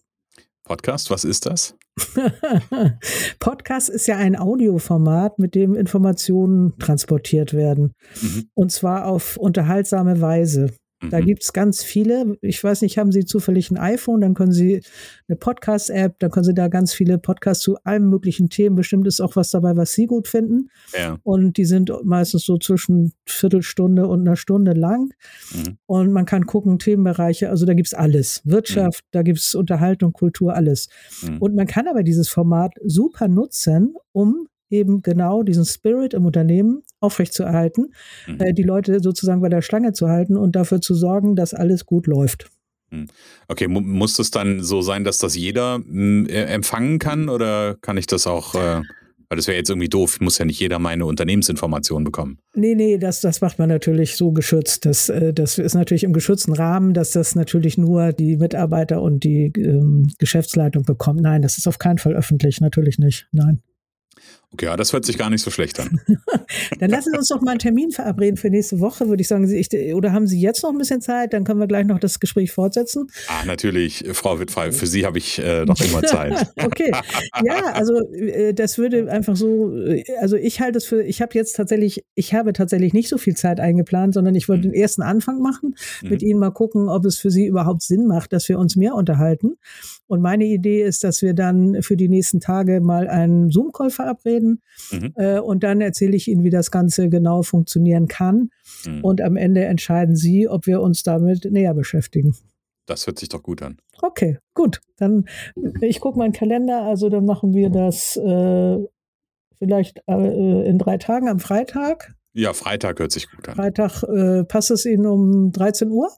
Podcast, 0.66 1.10
was 1.10 1.24
ist 1.24 1.46
das? 1.46 1.76
Podcast 3.40 3.90
ist 3.90 4.08
ja 4.08 4.18
ein 4.18 4.36
Audioformat, 4.36 5.40
mit 5.40 5.56
dem 5.56 5.76
Informationen 5.76 6.78
transportiert 6.80 7.54
werden. 7.54 7.94
Mhm. 8.22 8.50
Und 8.54 8.72
zwar 8.72 9.06
auf 9.06 9.38
unterhaltsame 9.38 10.20
Weise. 10.20 10.74
Da 11.10 11.20
mhm. 11.20 11.26
gibt 11.26 11.44
es 11.44 11.54
ganz 11.54 11.84
viele. 11.84 12.38
Ich 12.42 12.64
weiß 12.64 12.82
nicht, 12.82 12.98
haben 12.98 13.12
Sie 13.12 13.26
zufällig 13.26 13.72
ein 13.72 13.78
iPhone, 13.78 14.22
dann 14.22 14.34
können 14.34 14.52
Sie 14.52 14.82
eine 15.28 15.38
Podcast-App, 15.38 16.20
dann 16.20 16.32
können 16.32 16.44
Sie 16.44 16.54
da 16.54 16.68
ganz 16.68 16.94
viele 16.94 17.18
Podcasts 17.18 17.64
zu 17.64 17.78
allen 17.84 18.10
möglichen 18.10 18.50
Themen. 18.50 18.76
Bestimmt 18.76 19.08
ist 19.08 19.22
auch 19.22 19.36
was 19.36 19.52
dabei, 19.52 19.76
was 19.76 19.94
Sie 19.94 20.06
gut 20.06 20.28
finden. 20.28 20.70
Ja. 20.98 21.18
Und 21.24 21.58
die 21.58 21.66
sind 21.66 21.92
meistens 22.04 22.46
so 22.46 22.58
zwischen 22.58 23.14
Viertelstunde 23.26 24.08
und 24.08 24.22
einer 24.22 24.36
Stunde 24.36 24.74
lang. 24.74 25.14
Mhm. 25.54 25.78
Und 25.86 26.12
man 26.12 26.26
kann 26.26 26.46
gucken, 26.46 26.80
Themenbereiche, 26.80 27.50
also 27.50 27.66
da 27.66 27.74
gibt 27.74 27.88
es 27.88 27.94
alles. 27.94 28.42
Wirtschaft, 28.46 29.04
mhm. 29.06 29.10
da 29.12 29.22
gibt 29.24 29.40
es 29.40 29.56
Unterhaltung, 29.56 30.14
Kultur, 30.14 30.56
alles. 30.56 30.90
Mhm. 31.22 31.38
Und 31.40 31.56
man 31.56 31.68
kann 31.68 31.88
aber 31.88 32.04
dieses 32.04 32.30
Format 32.30 32.74
super 32.84 33.28
nutzen, 33.28 33.96
um 34.12 34.48
eben 34.74 35.02
genau 35.02 35.44
diesen 35.44 35.66
Spirit 35.66 36.14
im 36.14 36.26
Unternehmen 36.26 36.84
aufrechtzuerhalten, 37.00 37.94
mhm. 38.28 38.40
äh, 38.40 38.54
die 38.54 38.64
Leute 38.64 39.00
sozusagen 39.02 39.42
bei 39.42 39.50
der 39.50 39.62
Schlange 39.62 39.94
zu 39.94 40.10
halten 40.10 40.36
und 40.36 40.56
dafür 40.56 40.82
zu 40.82 40.96
sorgen, 40.96 41.36
dass 41.36 41.54
alles 41.54 41.86
gut 41.86 42.08
läuft. 42.08 42.50
Mhm. 42.94 43.08
Okay, 43.48 43.68
muss 43.68 44.20
es 44.20 44.32
dann 44.32 44.64
so 44.64 44.82
sein, 44.82 45.04
dass 45.04 45.18
das 45.18 45.36
jeder 45.36 45.80
äh, 45.90 46.44
empfangen 46.46 47.00
kann 47.00 47.30
oder 47.30 47.76
kann 47.82 47.98
ich 47.98 48.08
das 48.08 48.28
auch, 48.28 48.56
äh, 48.56 48.82
weil 49.30 49.38
das 49.38 49.48
wäre 49.48 49.58
jetzt 49.58 49.70
irgendwie 49.70 49.90
doof, 49.90 50.20
muss 50.22 50.38
ja 50.38 50.46
nicht 50.46 50.60
jeder 50.60 50.80
meine 50.80 51.06
Unternehmensinformationen 51.06 52.04
bekommen. 52.04 52.38
Nee, 52.56 52.76
nee, 52.76 52.98
das, 52.98 53.22
das 53.22 53.42
macht 53.42 53.58
man 53.58 53.70
natürlich 53.70 54.16
so 54.16 54.32
geschützt. 54.32 54.86
Das, 54.86 55.10
äh, 55.10 55.34
das 55.34 55.58
ist 55.58 55.74
natürlich 55.74 56.04
im 56.04 56.14
geschützten 56.14 56.54
Rahmen, 56.54 56.94
dass 56.94 57.12
das 57.12 57.36
natürlich 57.36 57.78
nur 57.78 58.14
die 58.14 58.38
Mitarbeiter 58.38 59.02
und 59.02 59.24
die 59.24 59.52
ähm, 59.58 60.08
Geschäftsleitung 60.20 60.84
bekommen. 60.84 61.20
Nein, 61.22 61.42
das 61.42 61.58
ist 61.58 61.68
auf 61.68 61.80
keinen 61.80 61.98
Fall 61.98 62.14
öffentlich, 62.14 62.62
natürlich 62.62 63.00
nicht. 63.00 63.28
Nein. 63.32 63.62
Okay, 64.54 64.66
ja, 64.66 64.78
das 64.78 64.94
hört 64.94 65.04
sich 65.04 65.18
gar 65.18 65.32
nicht 65.32 65.42
so 65.42 65.50
schlecht 65.50 65.80
an. 65.80 66.00
Dann 66.80 66.92
lassen 66.92 67.12
Sie 67.12 67.18
uns 67.18 67.28
doch 67.30 67.42
mal 67.42 67.52
einen 67.52 67.60
Termin 67.60 67.92
verabreden 67.92 68.38
für 68.38 68.52
nächste 68.52 68.80
Woche, 68.80 69.08
würde 69.08 69.22
ich 69.22 69.28
sagen. 69.28 69.50
Ich, 69.52 69.70
oder 69.96 70.14
haben 70.14 70.28
Sie 70.28 70.40
jetzt 70.40 70.62
noch 70.62 70.70
ein 70.70 70.78
bisschen 70.78 71.02
Zeit? 71.02 71.34
Dann 71.34 71.44
können 71.44 71.60
wir 71.60 71.66
gleich 71.66 71.88
noch 71.88 72.00
das 72.00 72.20
Gespräch 72.20 72.52
fortsetzen. 72.52 73.08
Ah, 73.28 73.46
natürlich, 73.46 74.06
Frau 74.14 74.40
Wittfall, 74.40 74.72
für 74.72 74.86
Sie 74.86 75.06
habe 75.08 75.18
ich 75.18 75.40
äh, 75.40 75.66
noch 75.66 75.82
immer 75.82 76.04
Zeit. 76.04 76.54
okay, 76.64 76.92
ja, 77.44 77.74
also 77.74 78.00
äh, 78.12 78.54
das 78.54 78.78
würde 78.78 79.12
einfach 79.12 79.36
so, 79.36 79.76
äh, 79.76 80.04
also 80.22 80.36
ich 80.36 80.62
halte 80.62 80.78
es 80.78 80.86
für, 80.86 81.02
ich 81.02 81.22
habe 81.22 81.32
jetzt 81.34 81.56
tatsächlich, 81.56 82.06
ich 82.14 82.36
habe 82.36 82.54
tatsächlich 82.54 82.94
nicht 82.94 83.10
so 83.10 83.18
viel 83.18 83.36
Zeit 83.36 83.60
eingeplant, 83.60 84.14
sondern 84.14 84.36
ich 84.36 84.50
wollte 84.50 84.68
mhm. 84.68 84.74
den 84.74 84.82
ersten 84.82 85.02
Anfang 85.02 85.40
machen, 85.40 85.76
mhm. 86.02 86.10
mit 86.10 86.22
Ihnen 86.22 86.40
mal 86.40 86.52
gucken, 86.52 86.90
ob 86.90 87.06
es 87.06 87.18
für 87.18 87.32
Sie 87.32 87.48
überhaupt 87.48 87.82
Sinn 87.82 88.06
macht, 88.06 88.34
dass 88.34 88.48
wir 88.50 88.60
uns 88.60 88.76
mehr 88.76 88.94
unterhalten. 88.94 89.56
Und 90.08 90.22
meine 90.22 90.46
Idee 90.46 90.84
ist, 90.84 91.04
dass 91.04 91.24
wir 91.24 91.34
dann 91.34 91.82
für 91.82 91.98
die 91.98 92.10
nächsten 92.10 92.40
Tage 92.40 92.82
mal 92.82 93.08
einen 93.08 93.50
Zoom-Call 93.50 93.90
verabreden. 93.90 94.43
Mhm. 94.92 95.14
Äh, 95.16 95.40
und 95.40 95.64
dann 95.64 95.82
erzähle 95.82 96.16
ich 96.16 96.28
Ihnen, 96.28 96.44
wie 96.44 96.50
das 96.50 96.72
Ganze 96.72 97.10
genau 97.10 97.42
funktionieren 97.44 98.08
kann. 98.08 98.50
Mhm. 98.86 99.04
Und 99.04 99.22
am 99.22 99.38
Ende 99.38 99.66
entscheiden 99.66 100.16
Sie, 100.16 100.48
ob 100.48 100.68
wir 100.68 100.82
uns 100.82 101.04
damit 101.04 101.46
näher 101.52 101.74
beschäftigen. 101.74 102.36
Das 102.86 103.08
hört 103.08 103.20
sich 103.20 103.30
doch 103.30 103.44
gut 103.44 103.62
an. 103.62 103.78
Okay, 104.02 104.40
gut. 104.54 104.82
Dann, 104.98 105.26
ich 105.82 106.00
gucke 106.00 106.20
meinen 106.20 106.34
Kalender. 106.34 106.84
Also 106.84 107.10
dann 107.10 107.26
machen 107.26 107.54
wir 107.54 107.70
das 107.70 108.18
äh, 108.18 108.78
vielleicht 109.58 110.02
äh, 110.08 110.68
in 110.68 110.78
drei 110.78 110.98
Tagen 110.98 111.30
am 111.30 111.40
Freitag. 111.40 112.14
Ja, 112.34 112.54
Freitag 112.54 113.00
hört 113.00 113.12
sich 113.12 113.30
gut 113.30 113.48
an. 113.48 113.56
Freitag 113.56 114.04
äh, 114.04 114.44
passt 114.44 114.72
es 114.72 114.86
Ihnen 114.86 115.06
um 115.06 115.52
13 115.52 115.92
Uhr? 115.92 116.10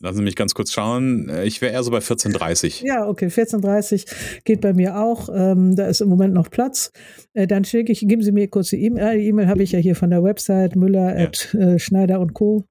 Lassen 0.00 0.18
Sie 0.18 0.22
mich 0.22 0.36
ganz 0.36 0.54
kurz 0.54 0.72
schauen. 0.72 1.28
Äh, 1.28 1.44
ich 1.44 1.60
wäre 1.60 1.72
eher 1.72 1.82
so 1.82 1.90
bei 1.90 1.98
14.30 1.98 2.84
Ja, 2.84 3.06
okay, 3.08 3.26
14.30 3.26 4.06
geht 4.44 4.60
bei 4.60 4.72
mir 4.72 4.98
auch. 4.98 5.28
Ähm, 5.32 5.76
da 5.76 5.86
ist 5.86 6.00
im 6.00 6.08
Moment 6.08 6.34
noch 6.34 6.50
Platz. 6.50 6.92
Äh, 7.32 7.46
dann 7.46 7.64
schicke 7.64 7.92
ich, 7.92 8.00
geben 8.00 8.22
Sie 8.22 8.32
mir 8.32 8.48
kurz 8.48 8.70
die 8.70 8.84
E-Mail. 8.84 9.18
Die 9.18 9.28
E-Mail 9.28 9.48
habe 9.48 9.62
ich 9.62 9.72
ja 9.72 9.78
hier 9.78 9.96
von 9.96 10.10
der 10.10 10.22
Website 10.22 10.76
müller 10.76 11.18
ja. 11.18 11.26
at 11.26 11.54
äh, 11.54 11.78
schneider 11.78 12.20
und 12.20 12.34
co. 12.34 12.64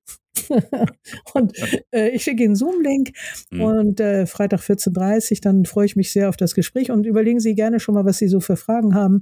und 1.34 1.54
äh, 1.92 2.10
ich 2.10 2.24
schicke 2.24 2.44
Ihnen 2.44 2.56
Zoom-Link 2.56 3.12
mhm. 3.52 3.62
und 3.62 4.00
äh, 4.00 4.26
Freitag 4.26 4.62
14.30 4.62 5.42
dann 5.42 5.66
freue 5.66 5.86
ich 5.86 5.96
mich 5.96 6.12
sehr 6.12 6.30
auf 6.30 6.38
das 6.38 6.56
Gespräch 6.56 6.92
und 6.92 7.06
überlegen 7.06 7.40
Sie 7.40 7.56
gerne 7.56 7.80
schon 7.80 7.96
mal, 7.96 8.06
was 8.06 8.18
Sie 8.18 8.28
so 8.28 8.40
für 8.40 8.56
Fragen 8.56 8.96
haben. 8.96 9.22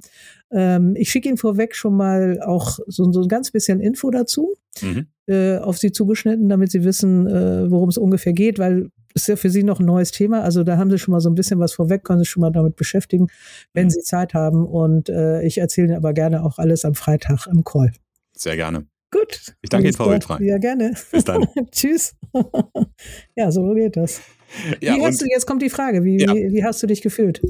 Ähm, 0.51 0.95
ich 0.95 1.09
schicke 1.09 1.27
Ihnen 1.27 1.37
vorweg 1.37 1.75
schon 1.75 1.95
mal 1.95 2.39
auch 2.41 2.79
so, 2.87 3.11
so 3.11 3.21
ein 3.21 3.27
ganz 3.27 3.51
bisschen 3.51 3.79
Info 3.79 4.09
dazu, 4.09 4.55
mhm. 4.81 5.07
äh, 5.27 5.57
auf 5.57 5.77
Sie 5.77 5.91
zugeschnitten, 5.91 6.49
damit 6.49 6.71
Sie 6.71 6.83
wissen, 6.83 7.27
äh, 7.27 7.69
worum 7.69 7.89
es 7.89 7.97
ungefähr 7.97 8.33
geht, 8.33 8.59
weil 8.59 8.89
es 9.13 9.23
ist 9.23 9.27
ja 9.27 9.35
für 9.35 9.49
Sie 9.49 9.63
noch 9.63 9.79
ein 9.79 9.85
neues 9.85 10.11
Thema. 10.11 10.41
Also 10.41 10.63
da 10.63 10.77
haben 10.77 10.89
Sie 10.89 10.97
schon 10.97 11.11
mal 11.11 11.19
so 11.19 11.29
ein 11.29 11.35
bisschen 11.35 11.59
was 11.59 11.73
vorweg, 11.73 12.03
können 12.03 12.19
Sie 12.19 12.25
schon 12.25 12.41
mal 12.41 12.51
damit 12.51 12.75
beschäftigen, 12.75 13.27
wenn 13.73 13.85
mhm. 13.85 13.89
Sie 13.91 14.01
Zeit 14.01 14.33
haben. 14.33 14.65
Und 14.65 15.09
äh, 15.09 15.43
ich 15.43 15.57
erzähle 15.57 15.87
Ihnen 15.87 15.97
aber 15.97 16.13
gerne 16.13 16.43
auch 16.43 16.57
alles 16.57 16.85
am 16.85 16.95
Freitag 16.95 17.47
im 17.47 17.63
Call. 17.63 17.91
Sehr 18.33 18.55
gerne. 18.55 18.90
Gut. 19.11 19.53
Ich 19.61 19.69
danke 19.69 19.87
Ihnen, 19.87 19.95
Frau 19.95 20.09
Wildfrei. 20.09 20.41
Ja, 20.41 20.57
gerne. 20.57 20.95
Bis 21.11 21.23
dann. 21.25 21.45
Tschüss. 21.71 22.15
ja, 23.35 23.51
so 23.51 23.73
geht 23.73 23.97
das. 23.97 24.21
Ja, 24.81 24.95
wie 24.95 25.01
hast 25.01 25.21
du, 25.21 25.25
jetzt 25.25 25.45
kommt 25.45 25.61
die 25.61 25.69
Frage, 25.69 26.03
wie, 26.03 26.19
ja. 26.19 26.33
wie, 26.33 26.51
wie, 26.51 26.63
hast 26.63 26.83
du 26.83 26.87
dich 26.87 27.01
gefühlt? 27.01 27.41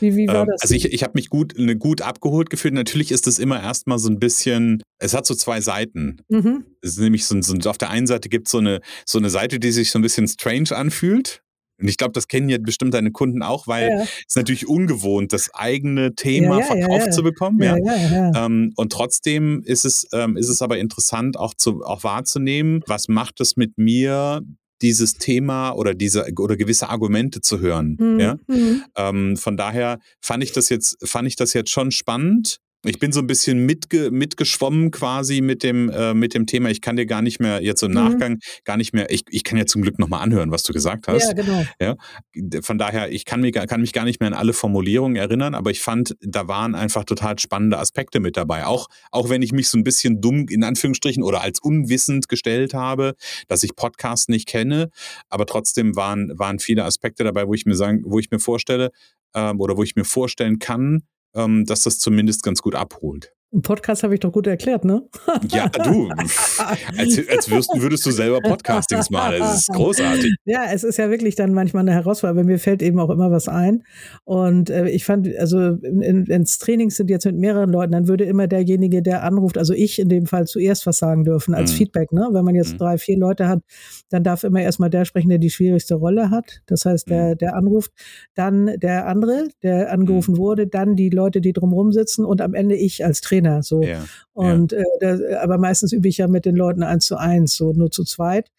Wie, 0.00 0.16
wie 0.16 0.26
war 0.28 0.42
ähm, 0.42 0.48
das? 0.48 0.62
Also 0.62 0.74
ich, 0.74 0.92
ich 0.92 1.02
habe 1.02 1.12
mich 1.14 1.30
gut, 1.30 1.54
gut 1.78 2.02
abgeholt 2.02 2.50
gefühlt. 2.50 2.74
Natürlich 2.74 3.10
ist 3.10 3.26
es 3.26 3.38
immer 3.38 3.62
erstmal 3.62 3.98
so 3.98 4.10
ein 4.10 4.18
bisschen, 4.18 4.82
es 4.98 5.14
hat 5.14 5.26
so 5.26 5.34
zwei 5.34 5.60
Seiten. 5.60 6.18
Mhm. 6.28 6.64
Es 6.82 6.92
ist 6.92 6.98
nämlich 6.98 7.24
so, 7.24 7.40
so 7.40 7.70
auf 7.70 7.78
der 7.78 7.90
einen 7.90 8.06
Seite 8.06 8.28
gibt 8.28 8.48
so 8.48 8.60
es 8.60 8.80
so 9.06 9.18
eine 9.18 9.30
Seite, 9.30 9.60
die 9.60 9.72
sich 9.72 9.90
so 9.90 9.98
ein 9.98 10.02
bisschen 10.02 10.28
strange 10.28 10.72
anfühlt. 10.72 11.41
Und 11.82 11.88
ich 11.88 11.96
glaube, 11.96 12.12
das 12.12 12.28
kennen 12.28 12.48
ja 12.48 12.58
bestimmt 12.58 12.94
deine 12.94 13.10
Kunden 13.10 13.42
auch, 13.42 13.66
weil 13.66 13.90
ja. 13.90 14.06
es 14.26 14.36
natürlich 14.36 14.68
ungewohnt, 14.68 15.32
das 15.32 15.52
eigene 15.52 16.14
Thema 16.14 16.60
ja, 16.60 16.64
verkauft 16.64 17.12
zu 17.12 17.22
bekommen. 17.22 17.60
Ja, 17.62 17.76
ähm, 17.76 18.72
und 18.76 18.92
trotzdem 18.92 19.62
ist 19.64 19.84
es, 19.84 20.06
ähm, 20.12 20.36
ist 20.36 20.48
es 20.48 20.62
aber 20.62 20.78
interessant, 20.78 21.36
auch, 21.36 21.54
zu, 21.54 21.82
auch 21.84 22.04
wahrzunehmen, 22.04 22.82
was 22.86 23.08
macht 23.08 23.40
es 23.40 23.56
mit 23.56 23.76
mir, 23.76 24.42
dieses 24.82 25.14
Thema 25.14 25.70
oder 25.70 25.94
diese 25.94 26.26
oder 26.38 26.56
gewisse 26.56 26.88
Argumente 26.88 27.40
zu 27.40 27.60
hören. 27.60 27.96
Mhm. 27.98 28.20
Ja? 28.20 28.38
Mhm. 28.48 28.82
Ähm, 28.96 29.36
von 29.36 29.56
daher 29.56 30.00
fand 30.20 30.42
ich 30.42 30.52
das 30.52 30.68
jetzt, 30.68 30.96
fand 31.08 31.28
ich 31.28 31.36
das 31.36 31.52
jetzt 31.52 31.70
schon 31.70 31.92
spannend 31.92 32.58
ich 32.84 32.98
bin 32.98 33.12
so 33.12 33.20
ein 33.20 33.26
bisschen 33.26 33.64
mitge 33.64 34.10
mitgeschwommen 34.10 34.90
quasi 34.90 35.40
mit 35.40 35.62
dem, 35.62 35.88
äh, 35.90 36.14
mit 36.14 36.34
dem 36.34 36.46
Thema. 36.46 36.70
Ich 36.70 36.80
kann 36.80 36.96
dir 36.96 37.06
gar 37.06 37.22
nicht 37.22 37.40
mehr 37.40 37.62
jetzt 37.62 37.82
im 37.82 37.90
mhm. 37.90 37.94
Nachgang 37.94 38.38
gar 38.64 38.76
nicht 38.76 38.92
mehr, 38.92 39.10
ich, 39.10 39.22
ich 39.30 39.44
kann 39.44 39.58
ja 39.58 39.66
zum 39.66 39.82
Glück 39.82 39.98
nochmal 39.98 40.22
anhören, 40.22 40.50
was 40.50 40.62
du 40.64 40.72
gesagt 40.72 41.06
hast. 41.06 41.28
Ja, 41.28 41.32
genau. 41.32 41.64
Ja, 41.80 41.96
von 42.62 42.78
daher, 42.78 43.12
ich 43.12 43.24
kann, 43.24 43.40
mir, 43.40 43.52
kann 43.52 43.80
mich 43.80 43.92
gar 43.92 44.04
nicht 44.04 44.20
mehr 44.20 44.28
an 44.28 44.34
alle 44.34 44.52
Formulierungen 44.52 45.16
erinnern, 45.16 45.54
aber 45.54 45.70
ich 45.70 45.80
fand, 45.80 46.16
da 46.20 46.48
waren 46.48 46.74
einfach 46.74 47.04
total 47.04 47.38
spannende 47.38 47.78
Aspekte 47.78 48.20
mit 48.20 48.36
dabei. 48.36 48.66
Auch, 48.66 48.88
auch 49.10 49.28
wenn 49.28 49.42
ich 49.42 49.52
mich 49.52 49.68
so 49.68 49.78
ein 49.78 49.84
bisschen 49.84 50.20
dumm 50.20 50.46
in 50.48 50.64
Anführungsstrichen 50.64 51.22
oder 51.22 51.42
als 51.42 51.60
unwissend 51.60 52.28
gestellt 52.28 52.74
habe, 52.74 53.14
dass 53.48 53.62
ich 53.62 53.76
Podcasts 53.76 54.28
nicht 54.28 54.48
kenne, 54.48 54.90
aber 55.28 55.46
trotzdem 55.46 55.94
waren, 55.94 56.36
waren 56.38 56.58
viele 56.58 56.84
Aspekte 56.84 57.22
dabei, 57.24 57.46
wo 57.46 57.54
ich 57.54 57.64
mir 57.64 57.76
sagen, 57.76 58.02
wo 58.04 58.18
ich 58.18 58.30
mir 58.30 58.40
vorstelle, 58.40 58.90
ähm, 59.34 59.60
oder 59.60 59.76
wo 59.76 59.82
ich 59.82 59.96
mir 59.96 60.04
vorstellen 60.04 60.58
kann, 60.58 61.02
ähm, 61.34 61.64
dass 61.66 61.82
das 61.82 61.98
zumindest 61.98 62.42
ganz 62.42 62.62
gut 62.62 62.74
abholt. 62.74 63.32
Im 63.52 63.60
Podcast 63.60 64.02
habe 64.02 64.14
ich 64.14 64.20
doch 64.20 64.32
gut 64.32 64.46
erklärt, 64.46 64.86
ne? 64.86 65.02
Ja, 65.50 65.68
du, 65.68 66.08
als, 66.08 66.58
als 67.28 67.50
würdest, 67.50 67.70
würdest 67.74 68.06
du 68.06 68.10
selber 68.10 68.40
Podcastings 68.40 69.10
machen. 69.10 69.40
Das 69.40 69.58
ist 69.58 69.68
großartig. 69.68 70.34
Ja, 70.46 70.72
es 70.72 70.84
ist 70.84 70.96
ja 70.96 71.10
wirklich 71.10 71.34
dann 71.34 71.52
manchmal 71.52 71.82
eine 71.82 71.92
Herausforderung, 71.92 72.40
aber 72.40 72.46
mir 72.50 72.58
fällt 72.58 72.80
eben 72.80 72.98
auch 72.98 73.10
immer 73.10 73.30
was 73.30 73.48
ein. 73.48 73.82
Und 74.24 74.70
äh, 74.70 74.88
ich 74.88 75.04
fand, 75.04 75.28
also 75.36 75.58
wenn 75.58 76.42
es 76.42 76.58
Trainings 76.60 76.96
sind 76.96 77.10
jetzt 77.10 77.26
mit 77.26 77.36
mehreren 77.36 77.68
Leuten, 77.68 77.92
dann 77.92 78.08
würde 78.08 78.24
immer 78.24 78.46
derjenige, 78.46 79.02
der 79.02 79.22
anruft, 79.22 79.58
also 79.58 79.74
ich 79.74 79.98
in 79.98 80.08
dem 80.08 80.24
Fall 80.24 80.46
zuerst 80.46 80.86
was 80.86 80.96
sagen 80.96 81.24
dürfen 81.24 81.54
als 81.54 81.72
mhm. 81.72 81.76
Feedback. 81.76 82.10
Ne? 82.10 82.30
Wenn 82.32 82.46
man 82.46 82.54
jetzt 82.54 82.72
mhm. 82.72 82.78
drei, 82.78 82.96
vier 82.96 83.18
Leute 83.18 83.48
hat, 83.48 83.60
dann 84.08 84.24
darf 84.24 84.44
immer 84.44 84.62
erstmal 84.62 84.88
der 84.88 85.04
sprechen, 85.04 85.28
der 85.28 85.38
die 85.38 85.50
schwierigste 85.50 85.96
Rolle 85.96 86.30
hat. 86.30 86.62
Das 86.64 86.86
heißt, 86.86 87.10
der, 87.10 87.34
mhm. 87.34 87.38
der 87.38 87.54
anruft, 87.54 87.92
dann 88.34 88.70
der 88.78 89.08
andere, 89.08 89.48
der 89.62 89.92
angerufen 89.92 90.36
mhm. 90.36 90.38
wurde, 90.38 90.66
dann 90.66 90.96
die 90.96 91.10
Leute, 91.10 91.42
die 91.42 91.52
drumherum 91.52 91.92
sitzen 91.92 92.24
und 92.24 92.40
am 92.40 92.54
Ende 92.54 92.76
ich 92.76 93.04
als 93.04 93.20
Trainer. 93.20 93.41
Trainer. 93.42 93.62
So. 93.62 93.82
Ja, 93.82 94.04
und 94.32 94.72
ja. 94.72 94.78
Äh, 94.78 94.84
das, 95.00 95.20
aber 95.40 95.58
meistens 95.58 95.92
übe 95.92 96.08
ich 96.08 96.18
ja 96.18 96.28
mit 96.28 96.44
den 96.44 96.56
Leuten 96.56 96.82
eins 96.82 97.06
zu 97.06 97.16
eins, 97.16 97.56
so 97.56 97.72
nur 97.72 97.90
zu 97.90 98.04
zweit. 98.04 98.50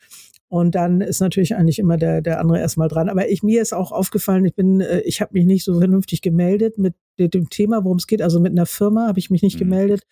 Und 0.50 0.75
dann 0.75 1.02
ist 1.02 1.20
natürlich 1.20 1.56
eigentlich 1.56 1.80
immer 1.80 1.98
der, 1.98 2.22
der 2.22 2.40
andere 2.40 2.60
erstmal 2.60 2.88
dran. 2.88 3.10
Aber 3.10 3.28
ich, 3.28 3.42
mir 3.42 3.60
ist 3.60 3.74
auch 3.74 3.92
aufgefallen, 3.92 4.46
ich 4.46 4.54
bin, 4.54 4.82
äh, 4.82 5.00
ich 5.00 5.20
habe 5.20 5.34
mich 5.34 5.46
nicht 5.46 5.63
so 5.63 5.80
vernünftig 5.80 6.22
gemeldet 6.22 6.78
mit 6.78 6.94
dem 7.18 7.50
Thema, 7.50 7.84
worum 7.84 7.98
es 7.98 8.06
geht. 8.06 8.22
Also 8.22 8.40
mit 8.40 8.52
einer 8.52 8.68
Firma 8.68 9.08
habe 9.08 9.18
ich 9.18 9.32
mich 9.32 9.42
nicht 9.42 9.56
mhm. 9.56 9.70
gemeldet 9.70 10.04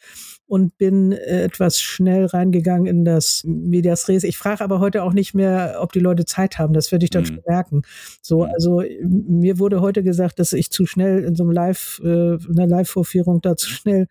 und 0.48 0.78
bin 0.80 1.12
äh, 1.12 1.44
etwas 1.44 1.80
schnell 1.80 2.26
reingegangen 2.26 2.88
in 2.88 3.06
das 3.06 3.44
Medias 3.46 4.08
Res. 4.08 4.24
Ich 4.24 4.38
frage 4.38 4.64
aber 4.64 4.80
heute 4.80 5.04
auch 5.04 5.14
nicht 5.14 5.36
mehr, 5.36 5.78
ob 5.80 5.94
die 5.94 6.00
Leute 6.00 6.26
Zeit 6.26 6.58
haben. 6.58 6.74
Das 6.74 6.92
werde 6.92 7.06
ich 7.06 7.12
dann 7.12 7.22
mhm. 7.22 7.28
schon 7.28 7.42
merken. 7.48 7.82
So, 8.24 8.46
mhm. 8.46 8.52
also 8.52 8.84
mir 9.04 9.60
wurde 9.60 9.82
heute 9.82 10.02
gesagt, 10.02 10.40
dass 10.40 10.54
ich 10.54 10.72
zu 10.72 10.88
schnell 10.88 11.24
in 11.24 11.36
so 11.36 11.44
einem 11.44 11.52
Live, 11.52 12.02
äh, 12.04 12.38
einer 12.50 12.66
Live-Vorführung 12.66 13.42
da 13.42 13.56
zu 13.56 13.70
schnell 13.70 14.08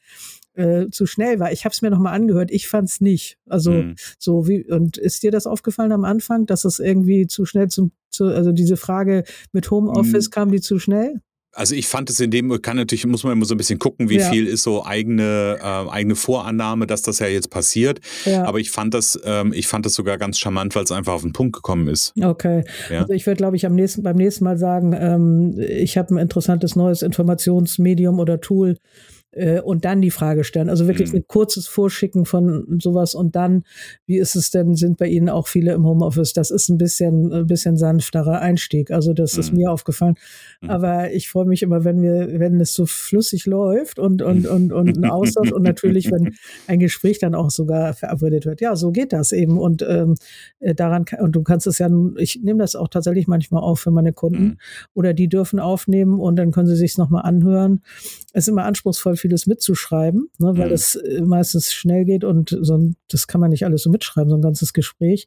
äh, 0.60 0.90
zu 0.90 1.06
schnell 1.06 1.40
war. 1.40 1.52
Ich 1.52 1.64
habe 1.64 1.72
es 1.72 1.82
mir 1.82 1.90
nochmal 1.90 2.14
angehört, 2.14 2.50
ich 2.50 2.68
fand 2.68 2.88
es 2.88 3.00
nicht. 3.00 3.38
Also 3.48 3.72
mhm. 3.72 3.94
so 4.18 4.46
wie, 4.46 4.64
und 4.64 4.98
ist 4.98 5.22
dir 5.22 5.30
das 5.30 5.46
aufgefallen 5.46 5.92
am 5.92 6.04
Anfang, 6.04 6.46
dass 6.46 6.64
es 6.64 6.78
irgendwie 6.78 7.26
zu 7.26 7.46
schnell 7.46 7.68
zum, 7.68 7.92
zu, 8.10 8.26
also 8.26 8.52
diese 8.52 8.76
Frage 8.76 9.24
mit 9.52 9.70
Homeoffice 9.70 10.26
mhm. 10.26 10.30
kam 10.30 10.52
die 10.52 10.60
zu 10.60 10.78
schnell? 10.78 11.20
Also 11.52 11.74
ich 11.74 11.88
fand 11.88 12.08
es 12.10 12.20
in 12.20 12.30
dem, 12.30 12.62
kann 12.62 12.76
natürlich, 12.76 13.04
muss 13.06 13.24
man 13.24 13.32
immer 13.32 13.44
so 13.44 13.54
ein 13.54 13.58
bisschen 13.58 13.80
gucken, 13.80 14.08
wie 14.08 14.18
ja. 14.18 14.30
viel 14.30 14.46
ist 14.46 14.62
so 14.62 14.84
eigene, 14.84 15.58
äh, 15.60 15.90
eigene 15.90 16.14
Vorannahme, 16.14 16.86
dass 16.86 17.02
das 17.02 17.18
ja 17.18 17.26
jetzt 17.26 17.50
passiert. 17.50 17.98
Ja. 18.24 18.44
Aber 18.44 18.60
ich 18.60 18.70
fand 18.70 18.94
das, 18.94 19.18
ähm, 19.24 19.52
ich 19.52 19.66
fand 19.66 19.84
das 19.84 19.94
sogar 19.94 20.16
ganz 20.16 20.38
charmant, 20.38 20.76
weil 20.76 20.84
es 20.84 20.92
einfach 20.92 21.14
auf 21.14 21.22
den 21.22 21.32
Punkt 21.32 21.54
gekommen 21.54 21.88
ist. 21.88 22.12
Okay. 22.20 22.62
Ja. 22.88 23.00
Also 23.00 23.14
ich 23.14 23.26
würde, 23.26 23.38
glaube 23.38 23.56
ich, 23.56 23.66
am 23.66 23.74
nächsten, 23.74 24.04
beim 24.04 24.16
nächsten 24.16 24.44
Mal 24.44 24.58
sagen, 24.58 24.92
ähm, 24.92 25.58
ich 25.58 25.98
habe 25.98 26.14
ein 26.14 26.18
interessantes 26.18 26.76
neues 26.76 27.02
Informationsmedium 27.02 28.20
oder 28.20 28.40
Tool 28.40 28.76
äh, 29.32 29.60
und 29.60 29.84
dann 29.84 30.00
die 30.00 30.10
Frage 30.10 30.44
stellen. 30.44 30.68
Also 30.68 30.86
wirklich 30.86 31.12
mhm. 31.12 31.18
ein 31.18 31.24
kurzes 31.26 31.68
Vorschicken 31.68 32.24
von 32.24 32.78
sowas 32.80 33.14
und 33.14 33.36
dann, 33.36 33.64
wie 34.06 34.18
ist 34.18 34.34
es 34.34 34.50
denn, 34.50 34.74
sind 34.74 34.98
bei 34.98 35.06
Ihnen 35.06 35.28
auch 35.28 35.48
viele 35.48 35.72
im 35.72 35.84
Homeoffice? 35.84 36.32
Das 36.32 36.50
ist 36.50 36.68
ein 36.68 36.78
bisschen, 36.78 37.32
ein 37.32 37.46
bisschen 37.46 37.76
sanfterer 37.76 38.40
Einstieg. 38.40 38.90
Also 38.90 39.12
das 39.12 39.34
mhm. 39.34 39.40
ist 39.40 39.52
mir 39.52 39.70
aufgefallen. 39.70 40.16
Mhm. 40.60 40.70
Aber 40.70 41.12
ich 41.12 41.28
freue 41.28 41.46
mich 41.46 41.62
immer, 41.62 41.84
wenn 41.84 42.02
wir, 42.02 42.40
wenn 42.40 42.60
es 42.60 42.74
so 42.74 42.86
flüssig 42.86 43.46
läuft 43.46 43.98
und, 43.98 44.22
und, 44.22 44.46
und, 44.46 44.72
und 44.72 44.96
ein 44.96 45.10
Austausch 45.10 45.52
und 45.52 45.62
natürlich, 45.62 46.10
wenn 46.10 46.34
ein 46.66 46.80
Gespräch 46.80 47.18
dann 47.18 47.34
auch 47.34 47.50
sogar 47.50 47.94
verabredet 47.94 48.46
wird. 48.46 48.60
Ja, 48.60 48.76
so 48.76 48.90
geht 48.90 49.12
das 49.12 49.32
eben. 49.32 49.58
Und 49.58 49.82
ähm, 49.82 50.16
äh, 50.58 50.74
daran 50.74 51.04
und 51.20 51.32
du 51.32 51.42
kannst 51.42 51.66
es 51.66 51.78
ja, 51.78 51.88
ich 52.16 52.40
nehme 52.42 52.58
das 52.58 52.76
auch 52.76 52.88
tatsächlich 52.88 53.26
manchmal 53.26 53.62
auf 53.62 53.80
für 53.80 53.90
meine 53.90 54.12
Kunden 54.12 54.42
mhm. 54.42 54.58
oder 54.94 55.14
die 55.14 55.28
dürfen 55.28 55.60
aufnehmen 55.60 56.18
und 56.18 56.36
dann 56.36 56.50
können 56.50 56.66
sie 56.66 56.76
sich 56.76 56.98
nochmal 56.98 57.22
anhören. 57.22 57.82
Es 58.32 58.44
ist 58.44 58.48
immer 58.48 58.64
anspruchsvoll 58.64 59.16
vieles 59.20 59.46
mitzuschreiben, 59.46 60.30
ne, 60.38 60.56
weil 60.56 60.68
mhm. 60.68 60.74
es 60.74 60.96
äh, 60.96 61.22
meistens 61.22 61.72
schnell 61.72 62.04
geht 62.04 62.24
und 62.24 62.56
so, 62.60 62.90
das 63.08 63.26
kann 63.26 63.40
man 63.40 63.50
nicht 63.50 63.64
alles 63.64 63.82
so 63.82 63.90
mitschreiben, 63.90 64.30
so 64.30 64.36
ein 64.36 64.42
ganzes 64.42 64.72
Gespräch. 64.72 65.26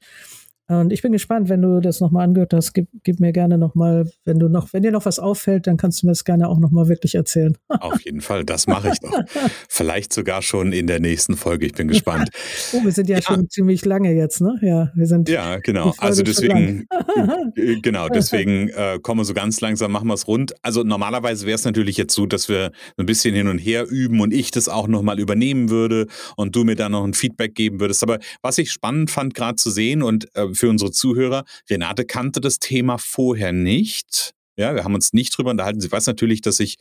Und 0.68 0.94
ich 0.94 1.02
bin 1.02 1.12
gespannt, 1.12 1.50
wenn 1.50 1.62
du 1.62 1.82
das 1.82 2.00
nochmal 2.00 2.24
angehört 2.24 2.54
hast, 2.54 2.72
gib, 2.74 2.88
gib 3.04 3.20
mir 3.20 3.34
gerne 3.34 3.58
nochmal, 3.58 4.10
wenn 4.24 4.40
du 4.40 4.48
noch, 4.48 4.72
wenn 4.72 4.82
dir 4.82 4.92
noch 4.92 5.06
was 5.06 5.20
auffällt, 5.20 5.68
dann 5.68 5.76
kannst 5.76 6.02
du 6.02 6.06
mir 6.06 6.14
das 6.14 6.24
gerne 6.24 6.48
auch 6.48 6.58
nochmal 6.58 6.88
wirklich 6.88 7.16
erzählen. 7.16 7.58
Auf 7.68 8.00
jeden 8.02 8.22
Fall, 8.22 8.46
das 8.46 8.66
mache 8.66 8.90
ich 8.94 9.02
noch. 9.02 9.20
Vielleicht 9.68 10.14
sogar 10.14 10.42
schon 10.42 10.72
in 10.72 10.88
der 10.88 11.02
nächsten 11.02 11.36
Folge. 11.36 11.66
Ich 11.66 11.74
bin 11.74 11.90
gespannt. 11.90 12.30
oh, 12.74 12.82
wir 12.82 12.94
sind 12.94 13.10
ja, 13.10 13.18
ja, 13.18 13.22
schon 13.22 13.50
ziemlich 13.50 13.84
lange 13.84 14.14
jetzt, 14.14 14.40
ne? 14.40 14.58
Ja, 14.62 14.92
wir 14.96 15.06
sind. 15.06 15.28
Ja, 15.28 15.58
genau. 15.58 15.94
Also 15.98 16.24
deswegen, 16.24 16.88
äh, 17.56 17.82
genau, 17.82 18.08
deswegen 18.08 18.70
äh, 18.70 19.00
kommen 19.02 19.20
wir 19.20 19.26
so 19.26 19.34
ganz 19.34 19.60
langsam, 19.60 19.92
machen 19.92 20.08
wir 20.08 20.14
es 20.14 20.30
rund. 20.30 20.54
Also 20.62 20.84
normalerweise 20.84 21.46
wäre 21.46 21.56
es 21.56 21.66
natürlich 21.66 21.98
jetzt 21.98 22.16
so, 22.16 22.26
dass 22.26 22.48
wir 22.48 22.72
ein 22.98 23.06
bisschen 23.06 23.36
hin 23.36 23.50
und 23.50 23.58
her 23.58 23.86
üben 23.90 24.22
und 24.22 24.34
ich 24.34 24.52
das 24.52 24.70
auch 24.70 24.88
nochmal 24.88 25.20
übernehmen 25.20 25.70
würde 25.70 26.08
und 26.38 26.56
du 26.56 26.64
mir 26.64 26.76
dann 26.76 26.94
noch 26.94 27.04
ein 27.04 27.14
Feedback 27.14 27.54
geben 27.54 27.82
würdest. 27.82 28.02
Aber 28.02 28.20
was 28.42 28.58
ich 28.58 28.72
spannend 28.72 29.12
fand, 29.12 29.34
gerade 29.34 29.58
zu 29.58 29.70
sehen 29.70 30.02
und 30.02 30.34
äh, 30.36 30.53
für 30.56 30.70
unsere 30.70 30.92
Zuhörer, 30.92 31.46
Renate 31.70 32.06
kannte 32.06 32.42
das 32.42 32.60
Thema 32.60 32.98
vorher 32.98 33.52
nicht. 33.52 34.34
Ja, 34.56 34.76
wir 34.76 34.84
haben 34.84 34.94
uns 34.94 35.14
nicht 35.14 35.36
drüber 35.36 35.52
unterhalten. 35.52 35.82
Sie 35.82 35.92
weiß 35.92 36.06
natürlich, 36.06 36.42
dass 36.42 36.60
ich 36.60 36.78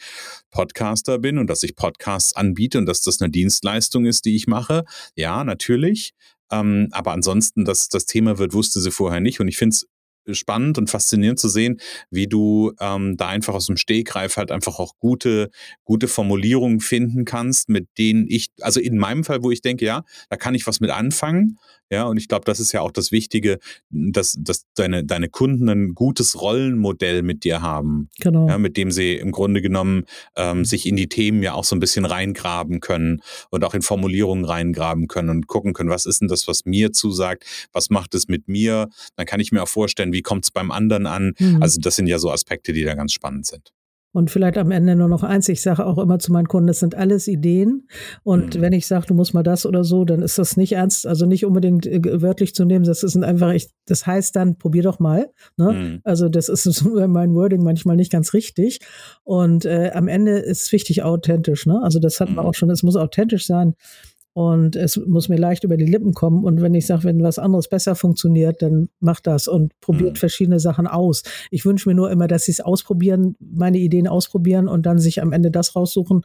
Podcaster 0.50 1.18
bin 1.18 1.38
und 1.38 1.46
dass 1.48 1.62
ich 1.62 1.74
Podcasts 1.74 2.36
anbiete 2.36 2.78
und 2.78 2.86
dass 2.86 3.00
das 3.00 3.20
eine 3.20 3.30
Dienstleistung 3.30 4.04
ist, 4.04 4.26
die 4.26 4.36
ich 4.36 4.46
mache. 4.46 4.84
Ja, 5.16 5.42
natürlich. 5.42 6.12
Ähm, 6.50 6.88
aber 6.90 7.12
ansonsten, 7.12 7.64
dass 7.64 7.88
das 7.88 8.04
Thema 8.04 8.36
wird, 8.38 8.52
wusste 8.52 8.80
sie 8.80 8.90
vorher 8.90 9.20
nicht. 9.20 9.40
Und 9.40 9.48
ich 9.48 9.56
finde 9.56 9.74
es 9.74 9.86
spannend 10.30 10.78
und 10.78 10.90
faszinierend 10.90 11.38
zu 11.38 11.48
sehen, 11.48 11.80
wie 12.10 12.26
du 12.26 12.72
ähm, 12.80 13.16
da 13.16 13.28
einfach 13.28 13.54
aus 13.54 13.66
dem 13.66 13.76
Stegreif 13.76 14.36
halt 14.36 14.50
einfach 14.50 14.78
auch 14.78 14.94
gute, 14.98 15.50
gute 15.84 16.08
Formulierungen 16.08 16.80
finden 16.80 17.24
kannst, 17.24 17.68
mit 17.68 17.88
denen 17.98 18.26
ich, 18.28 18.48
also 18.60 18.80
in 18.80 18.98
meinem 18.98 19.24
Fall, 19.24 19.42
wo 19.42 19.50
ich 19.50 19.62
denke, 19.62 19.84
ja, 19.84 20.04
da 20.30 20.36
kann 20.36 20.54
ich 20.54 20.66
was 20.66 20.80
mit 20.80 20.90
anfangen. 20.90 21.58
Ja, 21.92 22.04
und 22.04 22.16
ich 22.16 22.26
glaube, 22.26 22.46
das 22.46 22.58
ist 22.58 22.72
ja 22.72 22.80
auch 22.80 22.90
das 22.90 23.12
Wichtige, 23.12 23.58
dass, 23.90 24.34
dass 24.38 24.64
deine, 24.74 25.04
deine 25.04 25.28
Kunden 25.28 25.68
ein 25.68 25.94
gutes 25.94 26.40
Rollenmodell 26.40 27.20
mit 27.20 27.44
dir 27.44 27.60
haben. 27.60 28.08
Genau. 28.18 28.48
Ja, 28.48 28.56
mit 28.56 28.78
dem 28.78 28.90
sie 28.90 29.16
im 29.16 29.30
Grunde 29.30 29.60
genommen 29.60 30.06
ähm, 30.34 30.64
sich 30.64 30.86
in 30.86 30.96
die 30.96 31.10
Themen 31.10 31.42
ja 31.42 31.52
auch 31.52 31.64
so 31.64 31.76
ein 31.76 31.80
bisschen 31.80 32.06
reingraben 32.06 32.80
können 32.80 33.20
und 33.50 33.62
auch 33.62 33.74
in 33.74 33.82
Formulierungen 33.82 34.46
reingraben 34.46 35.06
können 35.06 35.28
und 35.28 35.48
gucken 35.48 35.74
können, 35.74 35.90
was 35.90 36.06
ist 36.06 36.22
denn 36.22 36.28
das, 36.28 36.48
was 36.48 36.64
mir 36.64 36.92
zusagt, 36.92 37.44
was 37.74 37.90
macht 37.90 38.14
es 38.14 38.26
mit 38.26 38.48
mir? 38.48 38.88
Dann 39.16 39.26
kann 39.26 39.40
ich 39.40 39.52
mir 39.52 39.62
auch 39.62 39.68
vorstellen, 39.68 40.11
wie 40.12 40.22
kommt 40.22 40.44
es 40.44 40.50
beim 40.50 40.70
anderen 40.70 41.06
an? 41.06 41.34
Mhm. 41.38 41.62
Also 41.62 41.80
das 41.80 41.96
sind 41.96 42.06
ja 42.06 42.18
so 42.18 42.30
Aspekte, 42.30 42.72
die 42.72 42.84
da 42.84 42.94
ganz 42.94 43.12
spannend 43.12 43.46
sind. 43.46 43.72
Und 44.14 44.30
vielleicht 44.30 44.58
am 44.58 44.70
Ende 44.70 44.94
nur 44.94 45.08
noch 45.08 45.22
eins. 45.22 45.48
Ich 45.48 45.62
sage 45.62 45.86
auch 45.86 45.96
immer 45.96 46.18
zu 46.18 46.32
meinen 46.32 46.46
Kunden, 46.46 46.66
das 46.66 46.80
sind 46.80 46.94
alles 46.94 47.28
Ideen. 47.28 47.88
Und 48.22 48.56
mhm. 48.56 48.60
wenn 48.60 48.72
ich 48.74 48.86
sage, 48.86 49.06
du 49.06 49.14
musst 49.14 49.32
mal 49.32 49.42
das 49.42 49.64
oder 49.64 49.84
so, 49.84 50.04
dann 50.04 50.20
ist 50.20 50.38
das 50.38 50.58
nicht 50.58 50.72
ernst, 50.72 51.06
also 51.06 51.24
nicht 51.24 51.46
unbedingt 51.46 51.86
äh, 51.86 52.20
wörtlich 52.20 52.54
zu 52.54 52.66
nehmen. 52.66 52.84
Das 52.84 53.02
ist 53.02 53.16
einfach, 53.16 53.52
ich, 53.52 53.70
das 53.86 54.06
heißt 54.06 54.36
dann, 54.36 54.58
probier 54.58 54.82
doch 54.82 54.98
mal. 54.98 55.30
Ne? 55.56 55.72
Mhm. 55.72 56.00
Also 56.04 56.28
das 56.28 56.50
ist 56.50 56.84
mein 56.84 57.34
Wording 57.34 57.62
manchmal 57.62 57.96
nicht 57.96 58.12
ganz 58.12 58.34
richtig. 58.34 58.80
Und 59.24 59.64
äh, 59.64 59.92
am 59.94 60.08
Ende 60.08 60.38
ist 60.38 60.70
wichtig 60.72 61.02
authentisch. 61.02 61.64
Ne? 61.64 61.80
Also 61.82 61.98
das 61.98 62.20
hat 62.20 62.28
man 62.28 62.44
mhm. 62.44 62.50
auch 62.50 62.54
schon, 62.54 62.68
es 62.68 62.82
muss 62.82 62.96
authentisch 62.96 63.46
sein. 63.46 63.74
Und 64.34 64.76
es 64.76 64.96
muss 64.96 65.28
mir 65.28 65.36
leicht 65.36 65.64
über 65.64 65.76
die 65.76 65.86
Lippen 65.86 66.14
kommen. 66.14 66.44
Und 66.44 66.62
wenn 66.62 66.74
ich 66.74 66.86
sage, 66.86 67.04
wenn 67.04 67.22
was 67.22 67.38
anderes 67.38 67.68
besser 67.68 67.94
funktioniert, 67.94 68.62
dann 68.62 68.88
macht 69.00 69.26
das 69.26 69.46
und 69.46 69.78
probiert 69.80 70.14
mhm. 70.14 70.16
verschiedene 70.16 70.60
Sachen 70.60 70.86
aus. 70.86 71.22
Ich 71.50 71.64
wünsche 71.64 71.88
mir 71.88 71.94
nur 71.94 72.10
immer, 72.10 72.28
dass 72.28 72.44
sie 72.44 72.52
es 72.52 72.60
ausprobieren, 72.60 73.36
meine 73.40 73.78
Ideen 73.78 74.08
ausprobieren 74.08 74.68
und 74.68 74.86
dann 74.86 74.98
sich 74.98 75.20
am 75.20 75.32
Ende 75.32 75.50
das 75.50 75.76
raussuchen, 75.76 76.22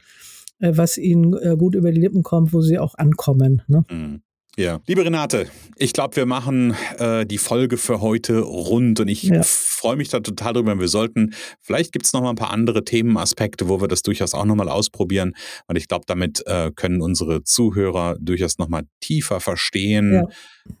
äh, 0.60 0.72
was 0.74 0.96
ihnen 0.96 1.34
äh, 1.34 1.56
gut 1.58 1.74
über 1.74 1.92
die 1.92 2.00
Lippen 2.00 2.22
kommt, 2.22 2.52
wo 2.52 2.62
sie 2.62 2.78
auch 2.78 2.94
ankommen. 2.96 3.62
Ne? 3.66 3.84
Mhm. 3.90 4.22
Ja, 4.58 4.80
liebe 4.88 5.04
Renate, 5.04 5.48
ich 5.76 5.92
glaube, 5.92 6.16
wir 6.16 6.26
machen 6.26 6.74
äh, 6.98 7.24
die 7.24 7.38
Folge 7.38 7.76
für 7.76 8.00
heute 8.00 8.40
rund 8.40 8.98
und 8.98 9.06
ich 9.06 9.22
ja. 9.22 9.40
freue 9.44 9.94
mich 9.94 10.08
da 10.08 10.18
total 10.18 10.54
drüber. 10.54 10.80
Wir 10.80 10.88
sollten, 10.88 11.32
vielleicht 11.60 11.92
gibt 11.92 12.06
es 12.06 12.12
noch 12.12 12.22
mal 12.22 12.30
ein 12.30 12.34
paar 12.34 12.50
andere 12.50 12.84
Themenaspekte, 12.84 13.68
wo 13.68 13.80
wir 13.80 13.86
das 13.86 14.02
durchaus 14.02 14.34
auch 14.34 14.44
noch 14.44 14.56
mal 14.56 14.68
ausprobieren. 14.68 15.34
Und 15.68 15.76
ich 15.76 15.86
glaube, 15.86 16.06
damit 16.08 16.44
äh, 16.48 16.72
können 16.74 17.02
unsere 17.02 17.44
Zuhörer 17.44 18.16
durchaus 18.18 18.58
noch 18.58 18.68
mal 18.68 18.82
tiefer 18.98 19.38
verstehen, 19.38 20.14
ja. 20.14 20.24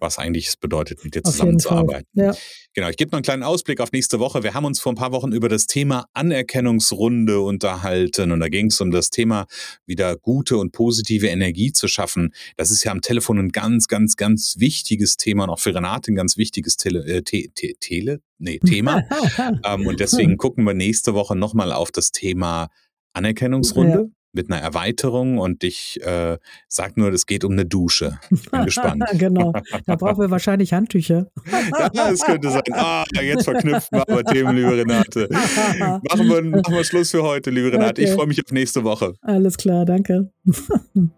was 0.00 0.18
eigentlich 0.18 0.48
es 0.48 0.56
bedeutet, 0.56 1.04
mit 1.04 1.14
dir 1.14 1.22
zusammenzuarbeiten. 1.22 2.08
Ja. 2.14 2.34
Genau, 2.78 2.90
ich 2.90 2.96
gebe 2.96 3.10
noch 3.10 3.16
einen 3.16 3.24
kleinen 3.24 3.42
Ausblick 3.42 3.80
auf 3.80 3.90
nächste 3.90 4.20
Woche. 4.20 4.44
Wir 4.44 4.54
haben 4.54 4.64
uns 4.64 4.78
vor 4.78 4.92
ein 4.92 4.94
paar 4.94 5.10
Wochen 5.10 5.32
über 5.32 5.48
das 5.48 5.66
Thema 5.66 6.06
Anerkennungsrunde 6.14 7.40
unterhalten 7.40 8.30
und 8.30 8.38
da 8.38 8.48
ging 8.48 8.66
es 8.66 8.80
um 8.80 8.92
das 8.92 9.10
Thema, 9.10 9.46
wieder 9.84 10.14
gute 10.14 10.58
und 10.58 10.70
positive 10.70 11.26
Energie 11.26 11.72
zu 11.72 11.88
schaffen. 11.88 12.32
Das 12.56 12.70
ist 12.70 12.84
ja 12.84 12.92
am 12.92 13.00
Telefon 13.00 13.36
ein 13.40 13.48
ganz, 13.48 13.88
ganz, 13.88 14.14
ganz 14.14 14.60
wichtiges 14.60 15.16
Thema 15.16 15.42
und 15.42 15.50
auch 15.50 15.58
für 15.58 15.74
Renate 15.74 16.12
ein 16.12 16.14
ganz 16.14 16.36
wichtiges 16.36 16.76
Tele, 16.76 17.04
äh, 17.04 17.22
te, 17.22 17.48
te, 17.52 17.74
Tele 17.80 18.20
nee, 18.38 18.60
Thema. 18.60 19.02
ähm, 19.64 19.84
und 19.88 19.98
deswegen 19.98 20.36
gucken 20.36 20.62
wir 20.62 20.74
nächste 20.74 21.14
Woche 21.14 21.34
nochmal 21.34 21.72
auf 21.72 21.90
das 21.90 22.12
Thema 22.12 22.68
Anerkennungsrunde. 23.12 23.98
Ja 23.98 24.17
mit 24.32 24.50
einer 24.50 24.60
Erweiterung 24.60 25.38
und 25.38 25.64
ich 25.64 26.00
äh, 26.02 26.38
sag 26.68 26.96
nur, 26.96 27.12
es 27.12 27.26
geht 27.26 27.44
um 27.44 27.52
eine 27.52 27.64
Dusche. 27.66 28.18
Bin 28.30 28.64
gespannt. 28.64 29.04
genau. 29.14 29.52
Da 29.86 29.96
brauchen 29.96 30.20
wir 30.20 30.30
wahrscheinlich 30.30 30.72
Handtücher. 30.72 31.26
ja, 31.50 31.88
das 31.92 32.20
könnte 32.20 32.50
sein. 32.50 32.62
Ah, 32.72 33.04
jetzt 33.20 33.44
verknüpfen 33.44 33.98
wir 33.98 34.02
aber 34.08 34.24
Themen, 34.24 34.56
liebe 34.56 34.76
Renate. 34.76 35.28
Machen 35.30 36.28
wir, 36.28 36.42
machen 36.42 36.74
wir 36.74 36.84
Schluss 36.84 37.10
für 37.10 37.22
heute, 37.22 37.50
liebe 37.50 37.72
Renate. 37.72 38.02
Okay. 38.02 38.10
Ich 38.10 38.12
freue 38.12 38.26
mich 38.26 38.44
auf 38.44 38.52
nächste 38.52 38.84
Woche. 38.84 39.14
Alles 39.22 39.56
klar, 39.56 39.84
danke. 39.84 40.30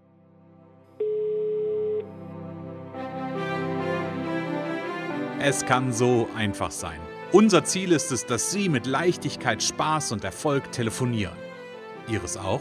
es 5.41 5.65
kann 5.65 5.93
so 5.93 6.29
einfach 6.37 6.71
sein. 6.71 6.99
Unser 7.33 7.65
Ziel 7.65 7.93
ist 7.93 8.13
es, 8.13 8.27
dass 8.27 8.51
Sie 8.51 8.69
mit 8.69 8.87
Leichtigkeit, 8.87 9.63
Spaß 9.63 10.13
und 10.13 10.25
Erfolg 10.25 10.73
telefonieren. 10.73 11.37
Ihres 12.09 12.37
auch? 12.37 12.61